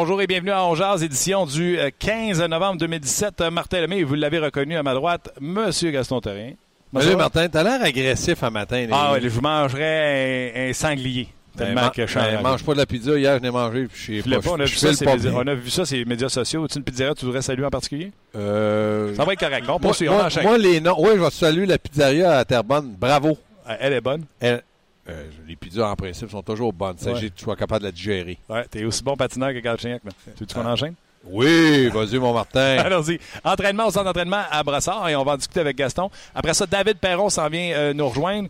[0.00, 3.40] Bonjour et bienvenue à Ongears, édition du 15 euh, novembre 2017.
[3.40, 6.52] Euh, Martin Lemay, vous l'avez reconnu à ma droite, Monsieur Gaston Terrien.
[6.94, 8.86] Salut Martin, t'as l'air agressif un matin.
[8.92, 11.26] Ah oui, je mangerais un, sanglier.
[11.56, 13.18] Ben, que je ben, mange pas de la pizza.
[13.18, 13.88] Hier, je n'ai mangé.
[13.92, 14.90] Je sais pas, on, a vu ça,
[15.34, 16.68] on a vu ça sur les médias sociaux.
[16.68, 18.12] Tu une pizzeria tu voudrais saluer en particulier?
[18.36, 19.16] Euh...
[19.16, 19.64] Ça va être correct.
[19.68, 20.94] On poursuit, moi, on Moi, les noms.
[20.96, 22.94] Oui, je vais saluer la pizzeria à Terrebonne.
[22.96, 23.36] Bravo.
[23.80, 24.26] Elle est bonne.
[24.38, 24.62] Elle,
[25.08, 26.96] euh, les pizzas, en principe, sont toujours bonnes.
[27.00, 28.38] Il s'agit que tu sois capable de la digérer.
[28.48, 30.02] Ouais, t'es aussi bon patineur que Galchenyuk.
[30.36, 30.72] Tu veux qu'on ah.
[30.72, 30.94] enchaîne?
[31.24, 32.60] Oui, vas-y, mon Martin.
[32.78, 33.18] Allons-y.
[33.44, 36.10] Entraînement au centre d'entraînement à Brassard et on va en discuter avec Gaston.
[36.34, 38.48] Après ça, David Perron s'en vient euh, nous rejoindre.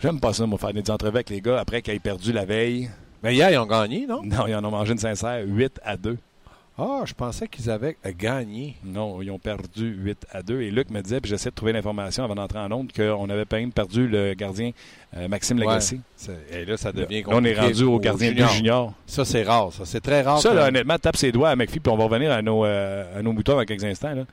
[0.00, 2.44] J'aime pas ça, moi, faire des entrevues avec les gars après qu'ils aient perdu la
[2.44, 2.90] veille.
[3.22, 4.22] Mais hier, ils ont gagné, non?
[4.22, 6.18] Non, ils en ont mangé une sincère 8 à 2.
[6.78, 8.76] Ah, je pensais qu'ils avaient gagné.
[8.84, 10.60] Non, ils ont perdu 8 à 2.
[10.60, 13.46] Et Luc me disait, puis j'essaie de trouver l'information avant d'entrer en onde, qu'on avait
[13.50, 14.72] même perdu le gardien
[15.16, 16.00] euh, Maxime Lagacé.
[16.52, 17.30] et là, ça devient compliqué.
[17.32, 18.50] on est rendu au, gardien junior.
[18.50, 18.92] junior.
[19.06, 19.72] Ça, c'est rare.
[19.72, 20.38] Ça, c'est très rare.
[20.38, 23.18] Ça, là, honnêtement, tape ses doigts à McPhee, puis on va revenir à nos, euh,
[23.18, 24.14] à nos moutons dans quelques instants.
[24.14, 24.24] Là.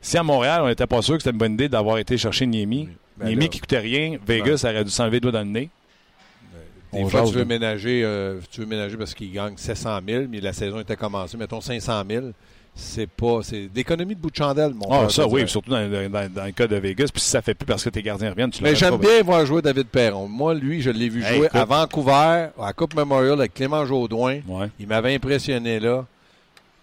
[0.00, 2.46] Si à Montréal, on n'était pas sûr que c'était une bonne idée d'avoir été chercher
[2.46, 5.68] Niemi, ben Niemi qui coûtait rien, Vegas aurait dû s'enlever le doigt dans le nez.
[6.92, 10.40] Des fois, tu veux, ménager, euh, tu veux ménager parce qu'il gagne 700 000, mais
[10.40, 11.36] la saison était commencée.
[11.36, 12.26] Mettons 500 000
[12.74, 13.40] c'est pas.
[13.42, 16.76] C'est d'économie de bout de chandelle, mon Ah, ça, oui, surtout dans, le cas de
[16.76, 17.08] Vegas.
[17.12, 19.44] Puis si ça fait plus parce que tes gardiens reviennent, tu Mais j'aime bien voir
[19.46, 20.28] jouer David Perron.
[20.28, 24.40] Moi, lui, je l'ai vu jouer à Vancouver, à Coupe Memorial avec Clément Jaudoin.
[24.78, 26.04] Il m'avait impressionné là.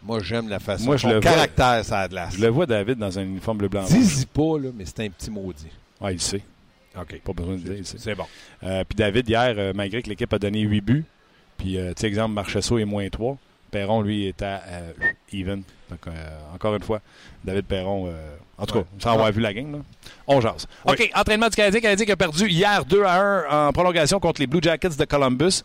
[0.04, 0.86] Moi, j'aime la façon.
[0.86, 3.68] Moi, je le caractère, ça a de Je le vois, David, dans un uniforme bleu
[3.68, 3.84] blanc.
[3.90, 5.68] Dis-y pas, là, mais c'est un petit maudit.
[6.00, 6.42] Ah, il sait.
[7.02, 7.22] OK.
[7.22, 7.84] Pas besoin de dire.
[7.84, 8.26] C'est bon.
[8.64, 11.06] Euh, puis David, hier, euh, malgré que l'équipe a donné 8 buts,
[11.58, 13.38] puis, euh, tu sais, exemple, Marchesso est moins 3.
[13.72, 14.62] Perron, lui, est à
[15.34, 15.62] even.
[15.90, 16.06] Donc,
[16.54, 17.02] encore une fois,
[17.44, 18.14] David Perron,
[18.58, 19.84] en tout cas, sans avoir vu la game,
[20.26, 20.68] on jase.
[20.86, 21.82] OK, entraînement du Canadien.
[21.82, 25.04] Canadien qui a perdu hier 2 à 1 en prolongation contre les Blue Jackets de
[25.04, 25.64] Columbus.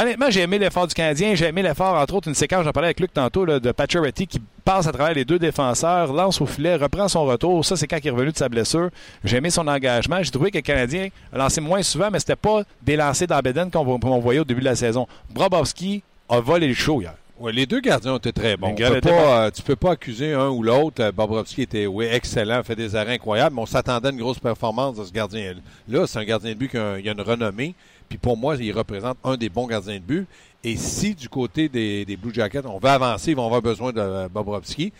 [0.00, 1.34] Honnêtement, j'ai aimé l'effort du Canadien.
[1.34, 4.40] J'ai aimé l'effort, entre autres, une séquence, j'en parlais avec Luc tantôt, de Pacioretty qui
[4.64, 7.64] passe à travers les deux défenseurs, lance au filet, reprend son retour.
[7.64, 8.90] Ça, c'est quand il est revenu de sa blessure.
[9.24, 10.22] J'ai aimé son engagement.
[10.22, 13.40] J'ai trouvé que le Canadien a lancé moins souvent, mais c'était pas des lancers dans
[13.40, 15.08] Beden qu'on voyait au début de la saison.
[15.30, 17.14] Brobovski a volé le show hier.
[17.40, 18.74] Oui, les deux gardiens ont été très bons.
[18.74, 21.02] Tu peux, pas, euh, peux pas accuser un ou l'autre.
[21.02, 24.40] Euh, Bobrovski était oui, excellent, fait des arrêts incroyables, mais on s'attendait à une grosse
[24.40, 25.54] performance de ce gardien.
[25.88, 27.76] Là, c'est un gardien de but qui a, a, une renommée.
[28.08, 30.26] Puis pour moi, il représente un des bons gardiens de but.
[30.64, 33.92] Et si du côté des, des Blue Jackets, on veut avancer, ils vont avoir besoin
[33.92, 34.92] de euh, Bobrovski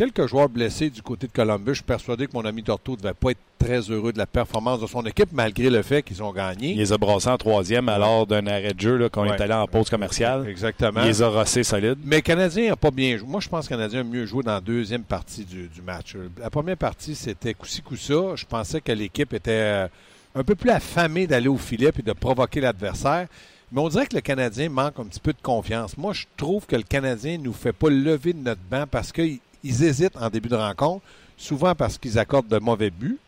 [0.00, 1.72] quelques joueurs blessés du côté de Columbus.
[1.72, 4.26] Je suis persuadé que mon ami Torto ne devait pas être très heureux de la
[4.26, 6.70] performance de son équipe, malgré le fait qu'ils ont gagné.
[6.70, 9.52] Il les a brassés en troisième alors d'un arrêt de jeu quand on est allé
[9.52, 10.48] en pause commerciale.
[10.48, 11.02] Exactement.
[11.02, 11.98] Il les a rossés solides.
[12.02, 13.28] Mais le Canadien n'a pas bien joué.
[13.28, 16.16] Moi, je pense que le Canadien a mieux joué dans la deuxième partie du, match.
[16.38, 18.36] La première partie, c'était coup-ci, coup-ça.
[18.36, 19.88] Je pensais que l'équipe était euh,
[20.34, 23.26] un peu plus affamée d'aller au filet et de provoquer l'adversaire.
[23.72, 25.96] Mais on dirait que le Canadien manque un petit peu de confiance.
[25.96, 29.12] Moi, je trouve que le Canadien ne nous fait pas lever de notre banc parce
[29.12, 31.04] qu'il ils hésitent en début de rencontre,
[31.36, 33.18] souvent parce qu'ils accordent de mauvais buts,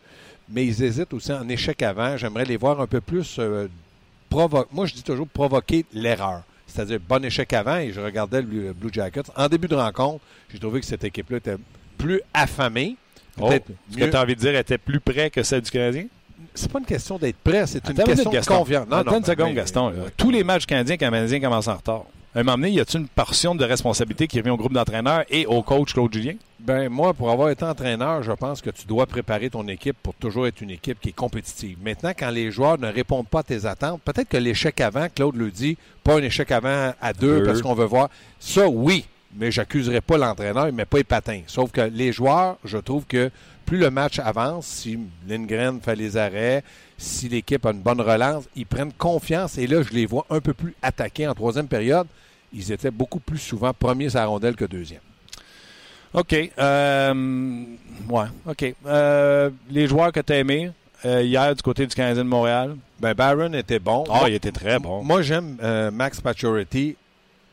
[0.48, 2.16] mais ils hésitent aussi en échec avant.
[2.16, 3.68] J'aimerais les voir un peu plus euh,
[4.28, 4.68] provoquer.
[4.72, 6.42] Moi, je dis toujours provoquer l'erreur.
[6.66, 9.30] C'est-à-dire bon échec avant, et je regardais le Blue Jackets.
[9.36, 11.56] En début de rencontre, j'ai trouvé que cette équipe-là était
[11.98, 12.96] plus affamée.
[13.38, 13.50] Oh,
[13.90, 16.06] ce que tu as envie de dire était plus près que celle du Canadien?
[16.54, 18.88] C'est pas une question d'être prêt, c'est une question de confiance.
[18.88, 19.92] Non, Attends une seconde, Gaston.
[20.16, 22.04] Tous les matchs canadiens, canadiens commencent en retard
[22.34, 25.24] à un moment donné, y a-t-il une portion de responsabilité qui revient au groupe d'entraîneurs
[25.28, 26.34] et au coach Claude Julien?
[26.60, 30.14] Ben moi, pour avoir été entraîneur, je pense que tu dois préparer ton équipe pour
[30.14, 31.76] toujours être une équipe qui est compétitive.
[31.82, 35.36] Maintenant, quand les joueurs ne répondent pas à tes attentes, peut-être que l'échec avant, Claude
[35.36, 38.08] le dit, pas un échec avant à deux, parce qu'on veut voir.
[38.38, 39.04] Ça, oui,
[39.36, 41.42] mais j'accuserai pas l'entraîneur, il met pas les patins.
[41.46, 43.30] Sauf que les joueurs, je trouve que
[43.62, 46.62] plus le match avance, si Lindgren fait les arrêts,
[46.98, 49.56] si l'équipe a une bonne relance, ils prennent confiance.
[49.56, 52.06] Et là, je les vois un peu plus attaqués en troisième période
[52.52, 55.00] ils étaient beaucoup plus souvent premiers à la rondelle que deuxième.
[56.14, 56.34] OK.
[56.58, 57.64] Euh,
[58.08, 58.74] ouais, OK.
[58.86, 60.70] Euh, les joueurs que tu as aimés
[61.04, 62.76] euh, hier du côté du Canadien de Montréal?
[63.00, 64.04] Ben, Barron était bon.
[64.10, 65.02] Ah, il était très bon.
[65.02, 65.56] Moi, j'aime
[65.92, 66.96] Max Pacioretty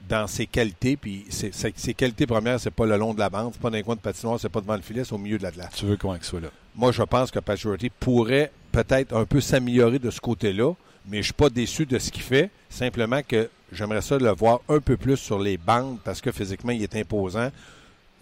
[0.07, 3.29] dans ses qualités, puis ses, ses- ses qualités premières, c'est pas le long de la
[3.29, 5.17] bande, c'est pas dans les coins de patinoire, c'est pas devant le filet, c'est au
[5.17, 5.71] milieu de la glace.
[5.75, 6.47] Tu veux comment qu'il soit là?
[6.75, 10.73] Moi, je pense que Pacioretty pourrait peut-être un peu s'améliorer de ce côté-là,
[11.07, 12.49] mais je suis pas déçu de ce qu'il fait.
[12.69, 16.71] Simplement que j'aimerais ça le voir un peu plus sur les bandes parce que physiquement,
[16.71, 17.49] il est imposant.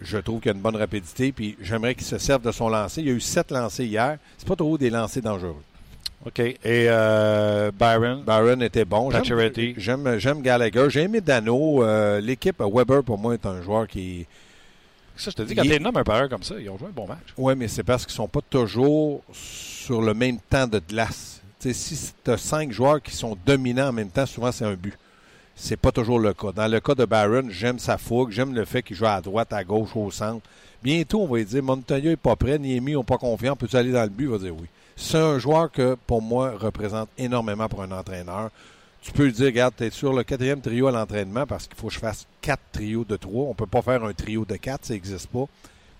[0.00, 3.00] Je trouve qu'il a une bonne rapidité, puis j'aimerais qu'il se serve de son lancer.
[3.00, 4.18] Il y a eu sept lancers hier.
[4.38, 5.56] C'est pas trop des lancers dangereux.
[6.28, 6.40] OK.
[6.40, 8.22] Et euh, Byron?
[8.22, 9.10] Byron était bon.
[9.10, 10.18] J'aime-.
[10.18, 10.86] J'aime, Gallagher.
[10.90, 11.82] J'ai aimé Dano.
[11.82, 14.26] Euh, l'équipe Weber, pour moi, est un joueur qui.
[15.16, 16.88] Ça, je te dis, quand t'es nomme un par un comme ça, ils ont joué
[16.88, 17.34] un bon match.
[17.36, 21.40] Oui, mais c'est parce qu'ils sont pas toujours sur le même temps de glace.
[21.58, 24.64] Tu sais, si tu as cinq joueurs qui sont dominants en même temps, souvent c'est
[24.64, 24.96] un but.
[25.56, 26.52] C'est pas toujours le cas.
[26.52, 29.52] Dans le cas de Barron, j'aime sa fougue, j'aime le fait qu'il joue à droite,
[29.52, 30.46] à gauche, au centre.
[30.84, 33.90] Bientôt, on va lui dire Montoya n'est pas prêt, Niemi n'est pas confiant, peux-tu aller
[33.90, 34.26] dans le but?
[34.26, 34.68] Il va dire oui.
[35.00, 38.50] C'est un joueur que, pour moi, représente énormément pour un entraîneur.
[39.00, 41.86] Tu peux dire, regarde, tu es sur le quatrième trio à l'entraînement parce qu'il faut
[41.86, 43.44] que je fasse quatre trios de trois.
[43.44, 45.44] On peut pas faire un trio de quatre, ça n'existe pas.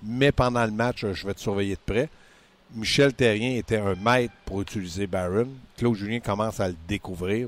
[0.03, 2.09] Mais pendant le match, je vais te surveiller de près.
[2.75, 5.49] Michel Terrien était un maître pour utiliser Barron.
[5.77, 7.47] Claude Julien commence à le découvrir.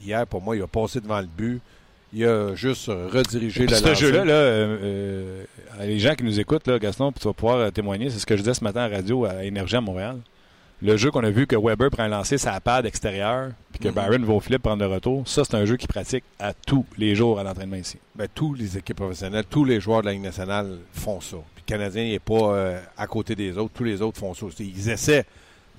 [0.00, 1.60] Hier, pour moi, il a passé devant le but.
[2.12, 5.44] Il a juste redirigé la ce jeu-là, là, euh, euh,
[5.80, 8.36] les gens qui nous écoutent, là, Gaston, tu vas pouvoir euh, témoigner, c'est ce que
[8.36, 10.18] je disais ce matin à radio à Énergie à Montréal.
[10.84, 13.88] Le jeu qu'on a vu que Weber prend un lancer sa pad extérieure, puis que
[13.88, 13.94] Mhm.
[13.94, 16.84] Byron va au filet prendre le retour, ça, c'est un jeu qu'il pratique à tous
[16.98, 17.96] les jours à l'entraînement ici.
[18.14, 21.38] Ben, tous les équipes professionnelles, tous les joueurs de la Ligue nationale font ça.
[21.54, 23.72] Puis le Canadien n'est pas euh, à côté des autres.
[23.74, 24.72] Tous les autres font ça aussi.
[24.76, 25.24] Ils essaient.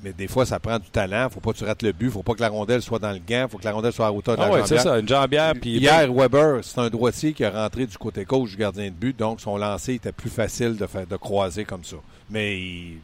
[0.03, 1.29] Mais des fois, ça prend du talent.
[1.29, 2.09] faut pas que tu rates le but.
[2.09, 3.45] faut pas que la rondelle soit dans le gant.
[3.49, 5.53] faut que la rondelle soit à hauteur de Ah la ouais, c'est ça, une jambière,
[5.53, 8.89] puis Hier, Weber, c'est un droitier qui est rentré du côté gauche du gardien de
[8.89, 11.95] but, donc son lancer était plus facile de, faire, de croiser comme ça.
[12.29, 12.97] Mais il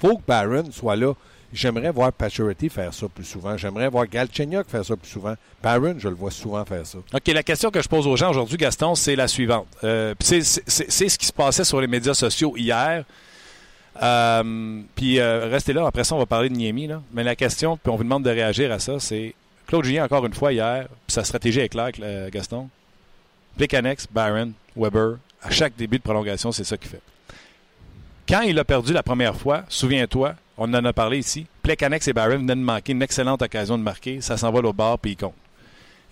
[0.00, 1.12] faut que Barron soit là.
[1.52, 3.56] J'aimerais voir Pacioretty faire ça plus souvent.
[3.58, 5.34] J'aimerais voir Galchenyuk faire ça plus souvent.
[5.62, 6.98] Barron, je le vois souvent faire ça.
[6.98, 9.66] OK, la question que je pose aux gens aujourd'hui, Gaston, c'est la suivante.
[9.84, 13.04] Euh, c'est- ce qui se passait sur les médias sociaux hier.
[14.02, 16.86] Euh, puis euh, restez là, après ça, on va parler de Niemi.
[16.86, 17.02] Là.
[17.12, 19.34] Mais la question, puis on vous demande de réagir à ça, c'est
[19.66, 21.90] Claude Julien, encore une fois, hier, puis sa stratégie est claire,
[22.30, 22.68] Gaston.
[23.58, 27.02] Plekanex, Byron, Weber, à chaque début de prolongation, c'est ça qu'il fait.
[28.26, 32.12] Quand il a perdu la première fois, souviens-toi, on en a parlé ici, Plekanex et
[32.12, 35.12] Byron venaient de manquer une excellente occasion de marquer, ça s'en va au bord, puis
[35.12, 35.34] il compte.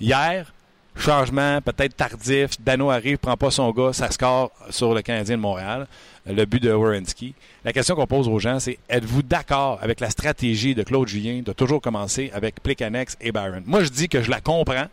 [0.01, 0.53] Hier,
[0.97, 5.41] changement peut-être tardif, Dano arrive, prend pas son gars, ça score sur le Canadien de
[5.41, 5.87] Montréal,
[6.27, 7.35] le but de Wierenski.
[7.65, 11.43] La question qu'on pose aux gens, c'est êtes-vous d'accord avec la stratégie de Claude Julien
[11.45, 13.63] de toujours commencer avec Plekanex et Byron?
[13.67, 14.87] Moi, je dis que je la comprends.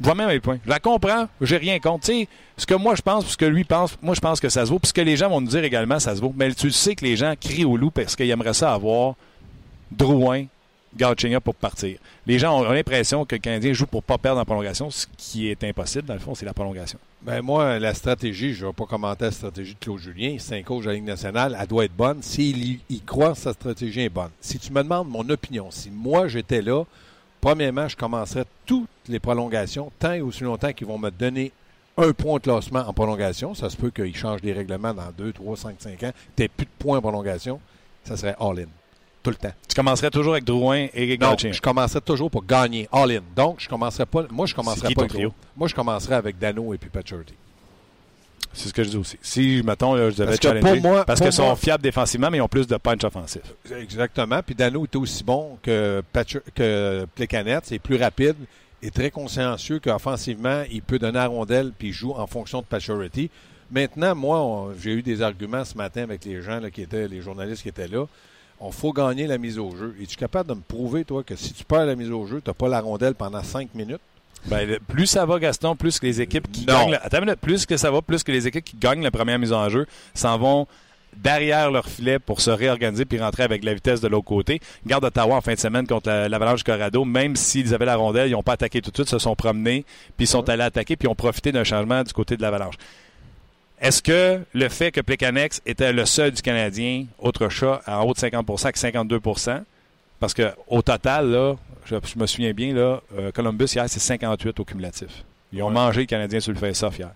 [0.00, 0.58] Je vois même les points.
[0.64, 2.06] Je la comprends, j'ai rien contre.
[2.06, 4.66] Sais, ce que moi je pense, ce que lui pense, moi je pense que ça
[4.66, 4.78] se vaut.
[4.78, 6.34] Puis que les gens vont nous dire également, ça se vaut.
[6.36, 9.14] Mais tu sais que les gens crient au loup parce qu'ils aimeraient ça avoir
[9.90, 10.46] Drouin,
[10.96, 11.98] Galchenyuk pour partir.
[12.26, 15.48] Les gens ont, l'impression que le Canadien joue pour pas perdre en prolongation, ce qui
[15.48, 16.06] est impossible.
[16.06, 16.98] Dans le fond, c'est la prolongation.
[17.22, 20.36] Ben moi, la stratégie, je ne vais pas commenter la stratégie de Claude Julien.
[20.38, 22.22] C'est un coach de la Ligue nationale, elle doit être bonne.
[22.22, 24.30] S'il y, il croit sa stratégie est bonne.
[24.40, 26.84] Si tu me demandes mon opinion, si moi j'étais là,
[27.40, 31.52] premièrement, je commencerais toutes les prolongations tant et aussi longtemps qu'ils vont me donner
[31.96, 33.54] un point de classement en prolongation.
[33.54, 36.12] Ça se peut qu'ils changent les règlements dans 2, 3, 5, 5 ans.
[36.36, 37.60] Tu n'as plus de points en prolongation.
[38.04, 38.66] Ça serait all-in.
[39.22, 39.52] Tout le temps.
[39.68, 43.22] Tu commencerais toujours avec Drouin et Non, je commencerais toujours pour gagner all-in.
[43.34, 44.24] Donc, je commencerais pas.
[44.30, 45.32] Moi, je commencerais pas avec.
[45.56, 47.34] Moi, je commencerais avec Dano et puis Pacioretty.
[48.56, 49.18] C'est ce que je dis aussi.
[49.20, 52.38] Si, mettons, là, je devais challenger, pour moi- parce qu'ils sont moi- fiables défensivement, mais
[52.38, 53.42] ils ont plus de punch offensif.
[53.78, 54.40] Exactement.
[54.44, 57.60] Puis Dano est aussi bon que, Patch- que Plecanet.
[57.64, 58.36] C'est plus rapide
[58.82, 62.64] et très consciencieux qu'offensivement, il peut donner à rondelle puis il joue en fonction de
[62.66, 63.30] Pacioretty.
[63.70, 67.20] Maintenant, moi, j'ai eu des arguments ce matin avec les gens là, qui étaient, les
[67.20, 68.06] journalistes qui étaient là.
[68.58, 69.94] On faut gagner la mise au jeu.
[70.00, 72.48] Es-tu capable de me prouver, toi, que si tu perds la mise au jeu, tu
[72.48, 74.00] n'as pas la rondelle pendant cinq minutes?
[74.48, 76.74] Ben, plus ça va, Gaston, plus que les équipes qui Non.
[76.80, 76.90] gagnent.
[76.92, 79.10] le- Attends une minute, plus que ça va, plus que les équipes qui gagnent la
[79.10, 80.66] première mise en jeu s'en vont
[81.16, 84.60] derrière leur filet pour se réorganiser puis rentrer avec la vitesse de l'autre côté.
[84.86, 87.96] Garde Ottawa en fin de semaine contre la- l'Avalanche du Colorado, même s'ils avaient la
[87.96, 89.84] rondelle, ils n'ont pas attaqué tout de suite, se sont promenés,
[90.16, 92.74] puis ils sont allés attaquer, puis ont profité d'un changement du côté de l'Avalanche.
[93.80, 98.14] Est-ce que le fait que Plekanex était le seul du Canadien, autre chat, en haut
[98.14, 99.62] de 50% que 52%
[100.18, 101.54] parce qu'au total, là,
[101.86, 105.08] je, je me souviens bien, là, euh, Columbus, hier, c'est 58 au cumulatif.
[105.52, 105.72] Ils ont Ouais.
[105.74, 107.10] mangé le Canadien sur le face-off hier.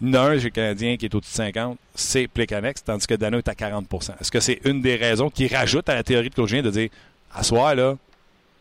[0.00, 2.82] Il y en a un chez le Canadien qui est au-dessus de 50, c'est Plekanex,
[2.82, 5.94] tandis que Dano est à 40% Est-ce que c'est une des raisons qui rajoute à
[5.94, 6.90] la théorie de Claude Julien de dire,
[7.32, 7.96] à soir, là,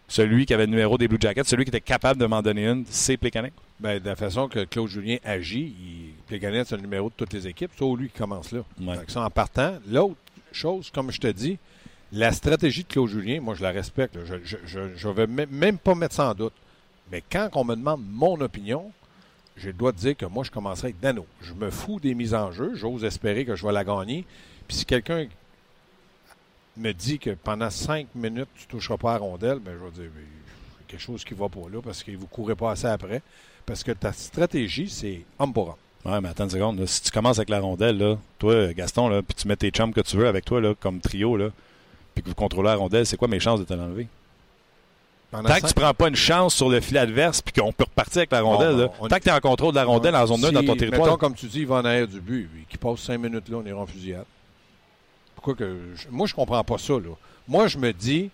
[0.08, 2.68] celui qui avait le numéro des Blue Jackets, celui qui était capable de m'en donner
[2.68, 3.56] une, c'est Plekanex?
[3.80, 7.48] Ben, de la façon que Claude Julien agit, il, c'est le numéro de toutes les
[7.48, 7.72] équipes.
[7.78, 8.60] C'est lui qui commence là.
[8.80, 8.98] Ouais.
[9.06, 9.74] Que ça, en partant.
[9.90, 10.16] L'autre
[10.52, 11.58] chose, comme je te dis,
[12.12, 14.18] la stratégie de Claude Julien, moi, je la respecte.
[14.26, 16.54] Je ne vais même, pas mettre ça en doute.
[17.12, 18.92] Mais quand on me demande mon opinion,
[19.58, 21.26] j'ai le droit de dire que moi, je commencerai avec Dano.
[21.42, 22.74] Je me fous des mises en jeu.
[22.76, 24.26] J'ose espérer que je vais la gagner.
[24.68, 25.28] Puis si quelqu'un
[26.78, 29.86] me dit que pendant cinq minutes, tu ne toucheras pas à la rondelle, ben, je
[29.86, 30.24] vais dire, ben,
[30.88, 33.22] quelque chose qui ne va pas là parce que vous ne courez pas assez après.
[33.66, 35.76] Parce que ta stratégie, c'est homme pour homme.
[36.12, 36.86] Ouais, mais attends une seconde.
[36.88, 40.02] Si tu commences avec la rondelle, là, toi, Gaston, puis tu mets tes chums que
[40.02, 41.52] tu veux avec toi là, comme trio, là,
[42.14, 44.08] puis que vous contrôlez la rondelle, c'est quoi mes chances de te l'enlever?
[45.32, 48.20] Tant que tu prends pas une chance sur le fil adverse puis qu'on peut repartir
[48.20, 50.44] avec la rondelle, là, tant que tu es en contrôle de la rondelle en zone
[50.44, 51.06] 1 dans ton territoire.
[51.06, 52.50] Mettons, comme tu dis, il va en arrière du but.
[52.68, 54.26] Qui passe cinq minutes là, on ira en fusillade.
[55.36, 55.78] Pourquoi que.
[56.10, 56.94] moi, je comprends pas ça.
[56.94, 57.16] Là.
[57.48, 58.30] Moi, je me dis,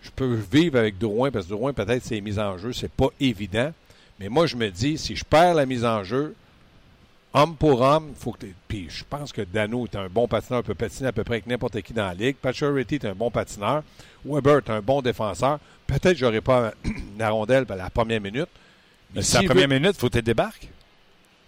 [0.00, 3.08] je peux vivre avec Drouin, parce que Drouin, peut-être, ses mises en jeu, c'est pas
[3.20, 3.72] évident.
[4.18, 6.34] Mais moi, je me dis, si je perds la mise en jeu,
[7.34, 10.74] homme pour homme, faut que Puis je pense que Dano est un bon patineur, peut
[10.74, 12.36] patiner à peu près avec n'importe qui dans la ligue.
[12.36, 13.82] Pacioretty est un bon patineur.
[14.24, 15.58] Weber est un bon défenseur.
[15.86, 16.72] Peut-être que j'aurais pas
[17.18, 18.48] la rondelle à la première minute.
[19.14, 20.68] Mais si la première minute, il faut que tu débarques.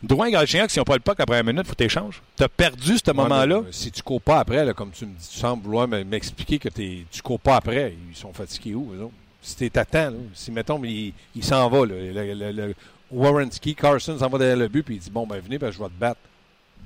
[0.03, 1.85] Drouin et Galchenyuk, s'ils n'ont pas le puck après une minute, il faut que tu
[1.85, 2.21] échanges.
[2.37, 3.63] Tu as perdu ce moment-là.
[3.71, 6.69] Si tu ne cours pas après, comme tu me dis, tu sembles vouloir m'expliquer que
[6.69, 9.15] tu ne cours pas après, ils sont fatigués où, eux autres?
[9.41, 9.73] Si tu es
[10.35, 12.75] si mettons, il, il s'en va, là, le, le,
[13.11, 15.79] Warrenski, Carson s'en va derrière le but, puis il dit Bon, ben venez, ben, je
[15.79, 16.21] vais te battre.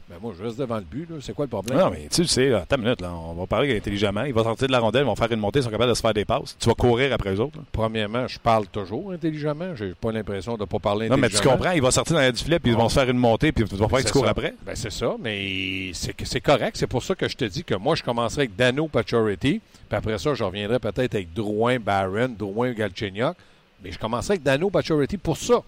[0.08, 1.06] Ben moi, je reste devant le but.
[1.20, 1.76] C'est quoi le problème?
[1.78, 3.02] Non, mais tu sais, attends une minute.
[3.02, 4.24] Là, on va parler intelligemment.
[4.24, 5.94] Il va sortir de la rondelle, ils vont faire une montée, ils sont capables de
[5.94, 6.56] se faire des passes.
[6.58, 7.58] Tu vas courir après eux autres.
[7.72, 9.76] Premièrement, je parle toujours intelligemment.
[9.76, 11.28] J'ai pas l'impression de ne pas parler intelligemment.
[11.28, 12.94] Non, mais tu comprends, il va sortir dans la du filet, puis ils vont se
[12.94, 14.54] faire une montée, puis tu vas faire que tu cours après.
[14.64, 16.78] Ben c'est ça, mais c'est correct.
[16.78, 19.96] C'est pour ça que je te dis que moi, je commencerai avec Dano Pachority, puis
[19.96, 23.36] après ça, je reviendrai peut-être avec Drouin Barron, Drouin Galchenyuk.
[23.84, 25.62] Mais je commencerai avec Dano Pachority pour ça.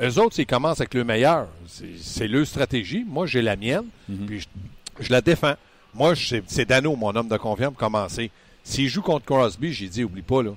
[0.00, 1.48] Eux autres, ils commencent avec le meilleur.
[2.00, 3.04] C'est leur stratégie.
[3.06, 4.26] Moi, j'ai la mienne, mhm.
[4.26, 4.46] puis
[5.00, 5.54] je, la défends.
[5.94, 8.30] Moi, c'est Dano, mon homme de confiance, pour commencer.
[8.62, 10.50] S'il joue contre Crosby, j'ai dit, oublie pas, là.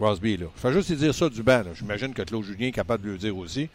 [0.00, 0.46] Crosby là.
[0.56, 1.62] Je fais juste dire ça du banc.
[1.74, 3.68] J'imagine que Claude Julien est capable de le dire aussi.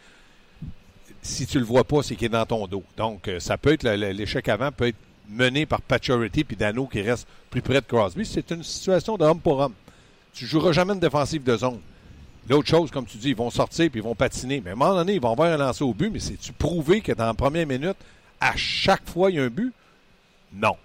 [1.22, 2.82] Si tu le vois pas, c'est qu'il est dans ton dos.
[2.96, 4.96] Donc, euh, ça peut être l'échec avant peut être
[5.28, 8.26] mené par Paturity puis Dano qui reste plus près de Crosby.
[8.26, 9.74] C'est une situation de homme pour homme.
[10.32, 11.78] Tu joueras jamais une défensive de zone.
[12.48, 14.60] L'autre chose, comme tu dis, ils vont sortir puis ils vont patiner.
[14.64, 17.00] Mais à un moment donné, ils vont avoir un lancer au but, mais c'est-tu prouvé
[17.00, 17.96] que dans la première minute,
[18.40, 19.72] à chaque fois, il y a un but?
[20.52, 20.76] Non.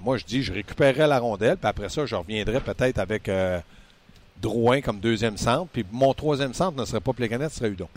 [0.00, 3.58] moi, je dis, je récupérerai la rondelle, puis après ça, je reviendrai peut-être avec euh,
[4.40, 7.88] Drouin comme deuxième centre, puis mon troisième centre ne serait pas Plécanet, ce serait Udon.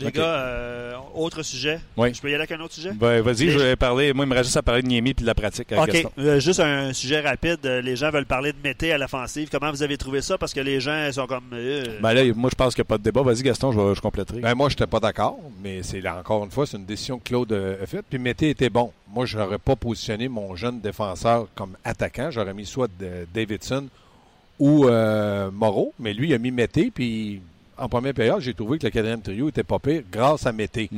[0.00, 1.80] Les gars, euh, autre sujet.
[1.96, 2.14] Oui.
[2.14, 2.92] Je peux y aller avec un autre sujet?
[2.92, 4.12] Ben, vas-y, je vais parler.
[4.12, 5.72] Moi, il me reste juste à parler de Niemi et de la pratique.
[5.72, 6.06] OK.
[6.18, 7.58] Euh, juste un sujet rapide.
[7.64, 9.48] Euh, les gens veulent parler de Mété à l'offensive.
[9.50, 10.38] Comment vous avez trouvé ça?
[10.38, 11.44] Parce que les gens sont comme.
[11.50, 13.22] Ben là, moi, je pense qu'il n'y a pas de débat.
[13.22, 14.40] Vas-y, Gaston, je, je compléterai.
[14.40, 17.24] Ben, moi, je n'étais pas d'accord, mais c'est encore une fois, c'est une décision que
[17.24, 18.06] Claude a faite.
[18.08, 18.92] Puis Mété était bon.
[19.12, 22.30] Moi, je n'aurais pas positionné mon jeune défenseur comme attaquant.
[22.30, 22.90] J'aurais mis soit
[23.34, 23.88] Davidson
[24.58, 24.86] ou
[25.52, 27.42] Moreau, mais lui, il a mis Mété, puis
[27.80, 30.90] en première période, j'ai trouvé que le quatrième trio était pas pire grâce à Mété.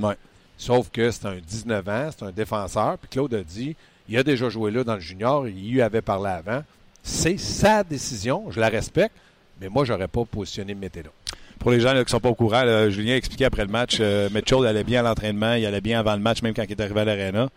[0.58, 2.98] Sauf que c'est un 19 ans, c'est un défenseur.
[2.98, 3.76] Puis Claude a dit,
[4.08, 6.62] il a déjà joué là dans le junior, il y avait parlé avant.
[7.02, 9.14] C'est sa décision, je la respecte,
[9.60, 11.10] mais moi, j'aurais pas positionné Mété là.
[11.58, 13.98] Pour les gens qui ne sont pas au courant, Julien a expliqué après le match,
[14.00, 16.72] euh, Mitchell allait bien à l'entraînement, il allait bien avant le match, même quand il
[16.72, 17.50] est arrivé à l'aréna.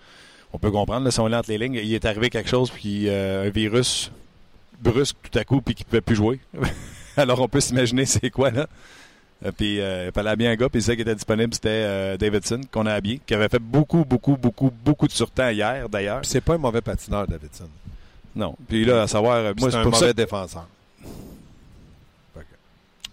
[0.53, 3.09] On peut comprendre, là, si on entre les lignes, il est arrivé quelque chose, puis
[3.09, 4.11] euh, un virus
[4.79, 6.39] brusque tout à coup, puis qu'il ne pouvait plus jouer.
[7.17, 8.67] Alors on peut s'imaginer c'est quoi là.
[9.43, 12.17] Euh, puis euh, il fallait habiller un gars, puis c'est qui était disponible, c'était euh,
[12.17, 16.21] Davidson, qu'on a habillé, qui avait fait beaucoup, beaucoup, beaucoup, beaucoup de surtemps hier, d'ailleurs.
[16.23, 17.67] c'est pas un mauvais patineur, Davidson.
[18.35, 18.55] Non.
[18.67, 20.67] Puis là, à savoir, moi, c'est un mauvais défenseur.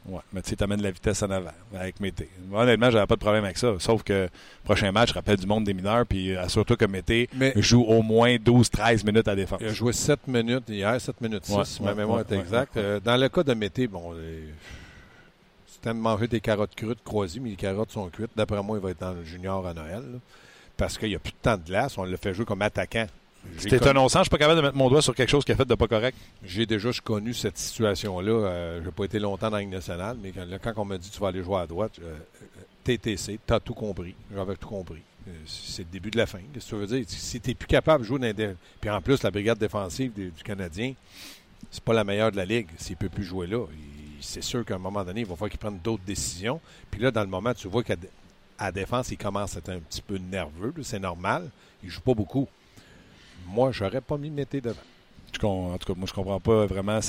[0.05, 2.29] Ouais, mais tu sais, t'amènes la vitesse en avant avec Mété.
[2.53, 3.73] Honnêtement, j'avais pas de problème avec ça.
[3.79, 4.29] Sauf que
[4.65, 9.07] prochain match, rappelle du monde des mineurs, puis assure-toi que Mété joue au moins 12-13
[9.07, 9.61] minutes à défense.
[9.61, 12.77] Il a joué 7 minutes hier, 7 minutes 6, si ma mémoire est exacte.
[13.05, 14.13] dans le cas de Mété, bon,
[15.85, 18.31] de manger des carottes crues de croisées, mais les carottes sont cuites.
[18.37, 20.03] D'après moi, il va être dans le junior à Noël.
[20.77, 21.99] parce qu'il n'y a plus de temps de glace.
[21.99, 23.07] On le fait jouer comme attaquant.
[23.59, 24.09] C'est étonnant.
[24.09, 25.65] Je ne suis pas capable de mettre mon doigt sur quelque chose qui a fait
[25.65, 26.17] de pas correct.
[26.45, 28.33] J'ai déjà connu cette situation-là.
[28.33, 31.19] Euh, je n'ai pas été longtemps dans la nationale, mais quand, on m'a dit tu
[31.19, 32.17] vas aller jouer à droite, euh,
[32.85, 34.15] TTC, tu as tout compris.
[34.35, 35.03] J'avais tout compris.
[35.29, 36.39] Euh, c'est le début de la fin.
[36.53, 37.05] Qu'est-ce que tu veux dire?
[37.09, 38.55] Si tu n'es plus capable de jouer dans des...
[38.81, 40.95] Puis en plus, la brigade défensive du Canadien,
[41.71, 42.69] c'est pas la meilleure de la Ligue.
[42.79, 43.65] S'il ne peut plus jouer là,
[44.23, 46.61] c'est sûr qu'à un moment donné, il va falloir qu'il prenne d'autres décisions.
[46.91, 47.97] Puis là, dans le moment, tu vois qu'à
[48.59, 50.73] la défense, il commence à être un petit peu nerveux.
[50.83, 51.49] C'est normal.
[51.83, 52.49] Il joue pas beaucoup.
[53.47, 54.77] Moi, j'aurais pas mis Mété devant.
[55.43, 57.01] En tout cas, moi, je comprends pas vraiment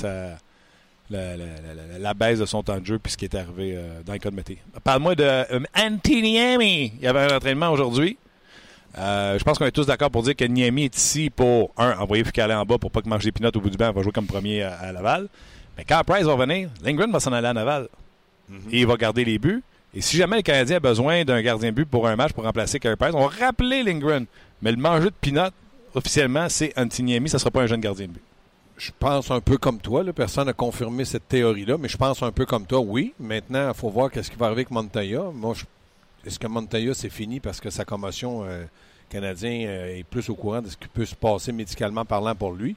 [1.10, 4.18] la, baisse de son temps de jeu puis ce qui est arrivé euh, dans le
[4.18, 4.58] cas de Mété.
[4.82, 6.94] Parle-moi de euh, Antiniemi.
[6.96, 8.16] Il y avait un entraînement aujourd'hui.
[8.96, 11.98] Euh, je pense qu'on est tous d'accord pour dire que Niemi est ici pour, un,
[11.98, 13.88] envoyer Fucalé en bas pour pas que mange des pinottes au bout du banc.
[13.88, 15.28] Il va jouer comme premier à Laval.
[15.76, 17.88] Mais quand Price va venir, Lindgren va s'en aller à Naval.
[18.48, 18.58] Mhm.
[18.72, 19.62] Et il va garder les buts.
[19.94, 22.44] Et si jamais le Canadien a besoin d'un gardien de but pour un match pour
[22.44, 24.26] remplacer Carey Price, on va rappeler Lindgren.
[24.60, 25.50] Mais le manger de Pinot,
[25.94, 27.28] officiellement, c'est Antiniemi.
[27.28, 28.22] Ça ne sera pas un jeune gardien de but.
[28.76, 30.02] Je pense un peu comme toi.
[30.02, 30.12] Là.
[30.12, 33.14] Personne n'a confirmé cette théorie-là, mais je pense un peu comme toi, oui.
[33.20, 35.30] Maintenant, il faut voir qu'est-ce qui va arriver avec Montoya.
[35.32, 35.54] Moi,
[36.26, 38.64] est-ce que Montoya, c'est fini parce que sa commotion euh,
[39.08, 42.52] canadien euh, est plus au courant de ce qui peut se passer médicalement parlant pour
[42.52, 42.74] lui?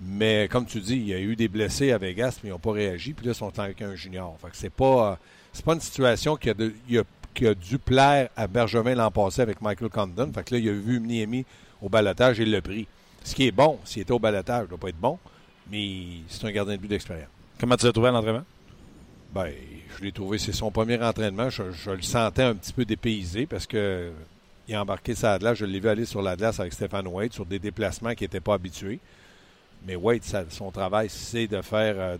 [0.00, 2.58] Mais comme tu dis, il y a eu des blessés à Vegas, mais ils n'ont
[2.58, 3.12] pas réagi.
[3.14, 4.36] Puis là, ils sont avec un junior.
[4.40, 5.18] Fait que c'est pas,
[5.52, 6.54] c'est pas une situation qui a,
[7.34, 10.30] qui a, dû plaire à Bergevin l'an passé avec Michael Condon.
[10.32, 11.44] Fait que là, il a vu Niemi
[11.82, 12.86] au balotage et il l'a pris.
[13.24, 15.18] Ce qui est bon, s'il était au balotage, il ne doit pas être bon,
[15.70, 17.28] mais c'est un gardien de but d'expérience.
[17.58, 18.44] Comment tu l'as trouvé à l'entraînement?
[19.34, 19.52] Ben,
[19.96, 21.50] je l'ai trouvé, c'est son premier entraînement.
[21.50, 24.10] Je, le sentais un petit peu dépaysé parce que
[24.68, 25.58] il a embarqué sa glace.
[25.58, 28.40] Je l'ai vu aller sur la glace avec Stéphane White sur des déplacements qui n'étaient
[28.40, 29.00] pas habitués.
[29.86, 32.16] Mais White, son travail, c'est de faire euh,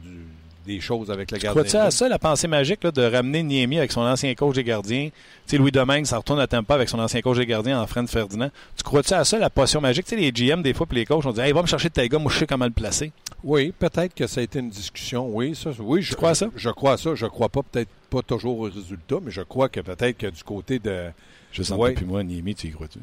[0.69, 1.63] des choses avec le gardien.
[1.63, 5.09] Crois-tu à ça, la pensée magique de ramener Niemi avec son ancien coach des gardiens?
[5.09, 5.13] Tu
[5.47, 8.07] sais, Louis Domingue, ça retourne à pas avec son ancien coach des gardiens en Fred
[8.09, 8.51] Ferdinand.
[8.77, 10.05] Tu crois-tu à ça, la potion magique?
[10.05, 11.91] Tu sais, les GM, des fois, puis les coachs, on dit Hey, va me chercher
[11.91, 13.13] tel gars, moi, je sais comment le placer.
[13.43, 15.29] Oui, peut-être que ça a été une discussion.
[15.29, 16.49] Oui, ça, oui, je, crois à ça?
[16.55, 17.15] Je, crois à ça.
[17.15, 20.43] Je crois pas, peut-être pas toujours au résultat, mais je crois que peut-être que du
[20.43, 21.11] côté de.
[21.53, 22.99] Je sens pas plus moi, Niemi, tu y crois-tu?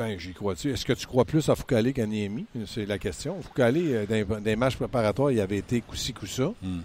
[0.00, 0.70] Ben, j'y crois-tu?
[0.70, 2.46] Est-ce que tu crois plus à Foucault qu'à Niemi?
[2.66, 3.36] C'est la question.
[3.42, 6.54] Foucault, euh, dans, des matchs préparatoires, il avait été coup-ci, coup-ça.
[6.62, 6.80] Hmm.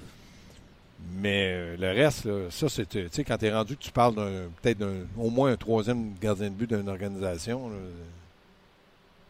[1.22, 2.90] Mais euh, le reste, ça, c'est.
[2.90, 4.16] Tu sais, quand tu es rendu que tu parles
[4.62, 7.72] peut-être d'un au moins un troisième gardien de but d'une organisation.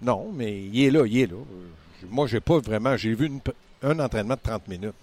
[0.01, 1.38] non, mais il est là, il est là.
[2.10, 2.98] Moi, j'ai pas vraiment.
[2.98, 3.32] J'ai vu
[3.84, 4.96] un entraînement de 30 minutes.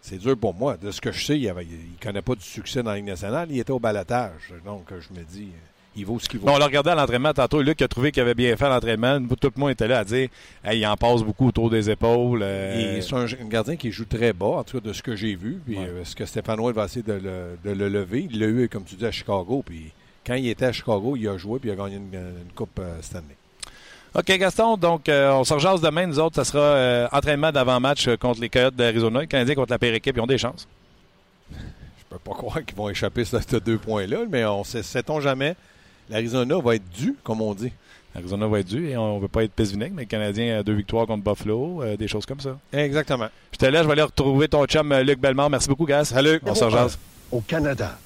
[0.00, 0.78] C'est dur pour moi.
[0.78, 3.48] De ce que je sais, il ne connaît pas du succès dans la Ligue nationale.
[3.50, 4.54] Il était au balatage.
[4.64, 5.50] Donc, je me dis
[5.94, 6.48] il vaut ce qu'il vaut.
[6.48, 7.60] on l'a regardé à l'entraînement tantôt.
[7.60, 9.20] Luc a trouvé qu'il avait bien fait l'entraînement.
[9.40, 10.28] Tout le monde était là à dire
[10.72, 12.42] il en passe beaucoup autour des épaules.
[12.42, 13.00] Euh.
[13.00, 15.60] C'est un, gardien qui joue très bas, en tout cas de ce que j'ai vu.
[15.66, 17.20] Puis euh, est-ce que Stéphane va essayer de
[17.64, 18.26] le, lever?
[18.30, 19.62] Il l'a eu, comme tu dis, à Chicago.
[19.64, 19.92] Puis
[20.26, 22.96] quand il était à Chicago, il a joué puis il a gagné une, Coupe euh,
[23.02, 23.36] Stanley.
[24.14, 24.76] OK, Gaston.
[24.76, 26.06] Donc, on se rejase demain.
[26.06, 29.20] Nous autres, ça sera entraînement d'avant-match contre les Coyotes d'Arizona.
[29.20, 30.68] Les Canadiens contre la pire équipe, ils ont des chances.
[31.50, 35.20] Je peux pas croire qu'ils vont échapper à ces deux points-là, mais on sait, sait-on
[35.20, 35.56] jamais?
[36.10, 37.72] l'Arizona va être dû, comme on dit.
[38.14, 40.62] L'Arizona va être dû et on ne veut pas être pisse mais le Canadien a
[40.62, 42.58] deux victoires contre Buffalo, euh, des choses comme ça.
[42.72, 43.28] Exactement.
[43.52, 45.48] Je te laisse, je vais aller retrouver ton chum euh, Luc Bellemare.
[45.48, 46.06] Merci beaucoup, Gas.
[46.06, 46.40] Salut.
[46.44, 46.98] On se rejase.
[47.30, 47.96] Au Canada.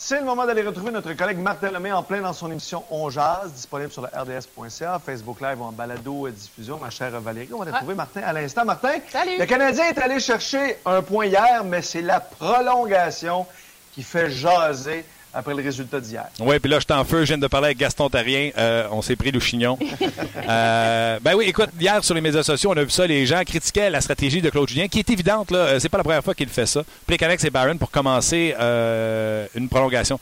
[0.00, 3.10] C'est le moment d'aller retrouver notre collègue Marc Delamé en plein dans son émission On
[3.10, 6.78] Jazz, disponible sur le RDS.ca, Facebook Live ou en balado diffusion.
[6.78, 8.64] Ma chère Valérie, on va retrouver Martin à l'instant.
[8.64, 9.38] Martin, Salut.
[9.38, 13.44] le Canadien est allé chercher un point hier, mais c'est la prolongation
[13.92, 15.04] qui fait jaser
[15.38, 16.24] après le résultat d'hier.
[16.40, 18.50] Oui, puis là, je t'en feu, je viens de parler avec Gaston Tarien.
[18.58, 19.78] Euh, on s'est pris le chignon.
[20.48, 23.42] euh, ben oui, écoute, hier sur les médias sociaux, on a vu ça, les gens
[23.44, 25.58] critiquaient la stratégie de Claude Julien, qui est évidente, là.
[25.58, 26.82] Euh, c'est pas la première fois qu'il fait ça.
[27.06, 30.18] Plekanec et Barron pour commencer euh, une prolongation.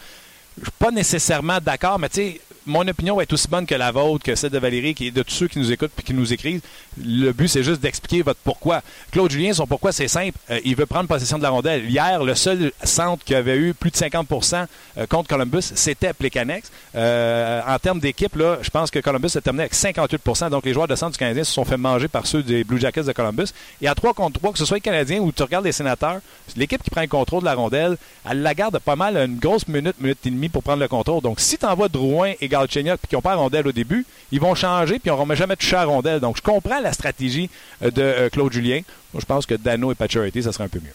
[0.59, 3.93] Je suis pas nécessairement d'accord, mais tu sais, mon opinion être aussi bonne que la
[3.93, 6.13] vôtre, que celle de Valérie, qui est de tous ceux qui nous écoutent et qui
[6.13, 6.61] nous écrivent.
[7.03, 8.83] Le but, c'est juste d'expliquer votre pourquoi.
[9.13, 10.37] Claude Julien, son pourquoi, c'est simple.
[10.51, 11.89] Euh, il veut prendre possession de la rondelle.
[11.89, 14.67] Hier, le seul centre qui avait eu plus de 50%
[14.99, 16.71] euh, contre Columbus, c'était Plecanex.
[16.95, 20.89] Euh, en termes d'équipe, je pense que Columbus s'est terminé avec 58% Donc, les joueurs
[20.89, 23.49] de centre du Canadien se sont fait manger par ceux des Blue Jackets de Columbus.
[23.81, 26.21] Et à 3 contre 3, que ce soit les Canadiens ou tu regardes les sénateurs,
[26.57, 27.97] l'équipe qui prend le contrôle de la rondelle,
[28.29, 31.23] elle la garde pas mal une grosse minute, minute et demie pour prendre le contrôle.
[31.23, 34.55] Donc, si tu envoies Drouin et Puis qui n'ont pas rondelle au début, ils vont
[34.55, 36.21] changer puis on ne remet jamais touché à rondelle.
[36.21, 37.51] Donc, je comprends la stratégie
[37.83, 38.81] euh, de euh, Claude Julien.
[39.13, 40.95] Moi, je pense que Dano et Paturity, ça serait un peu mieux.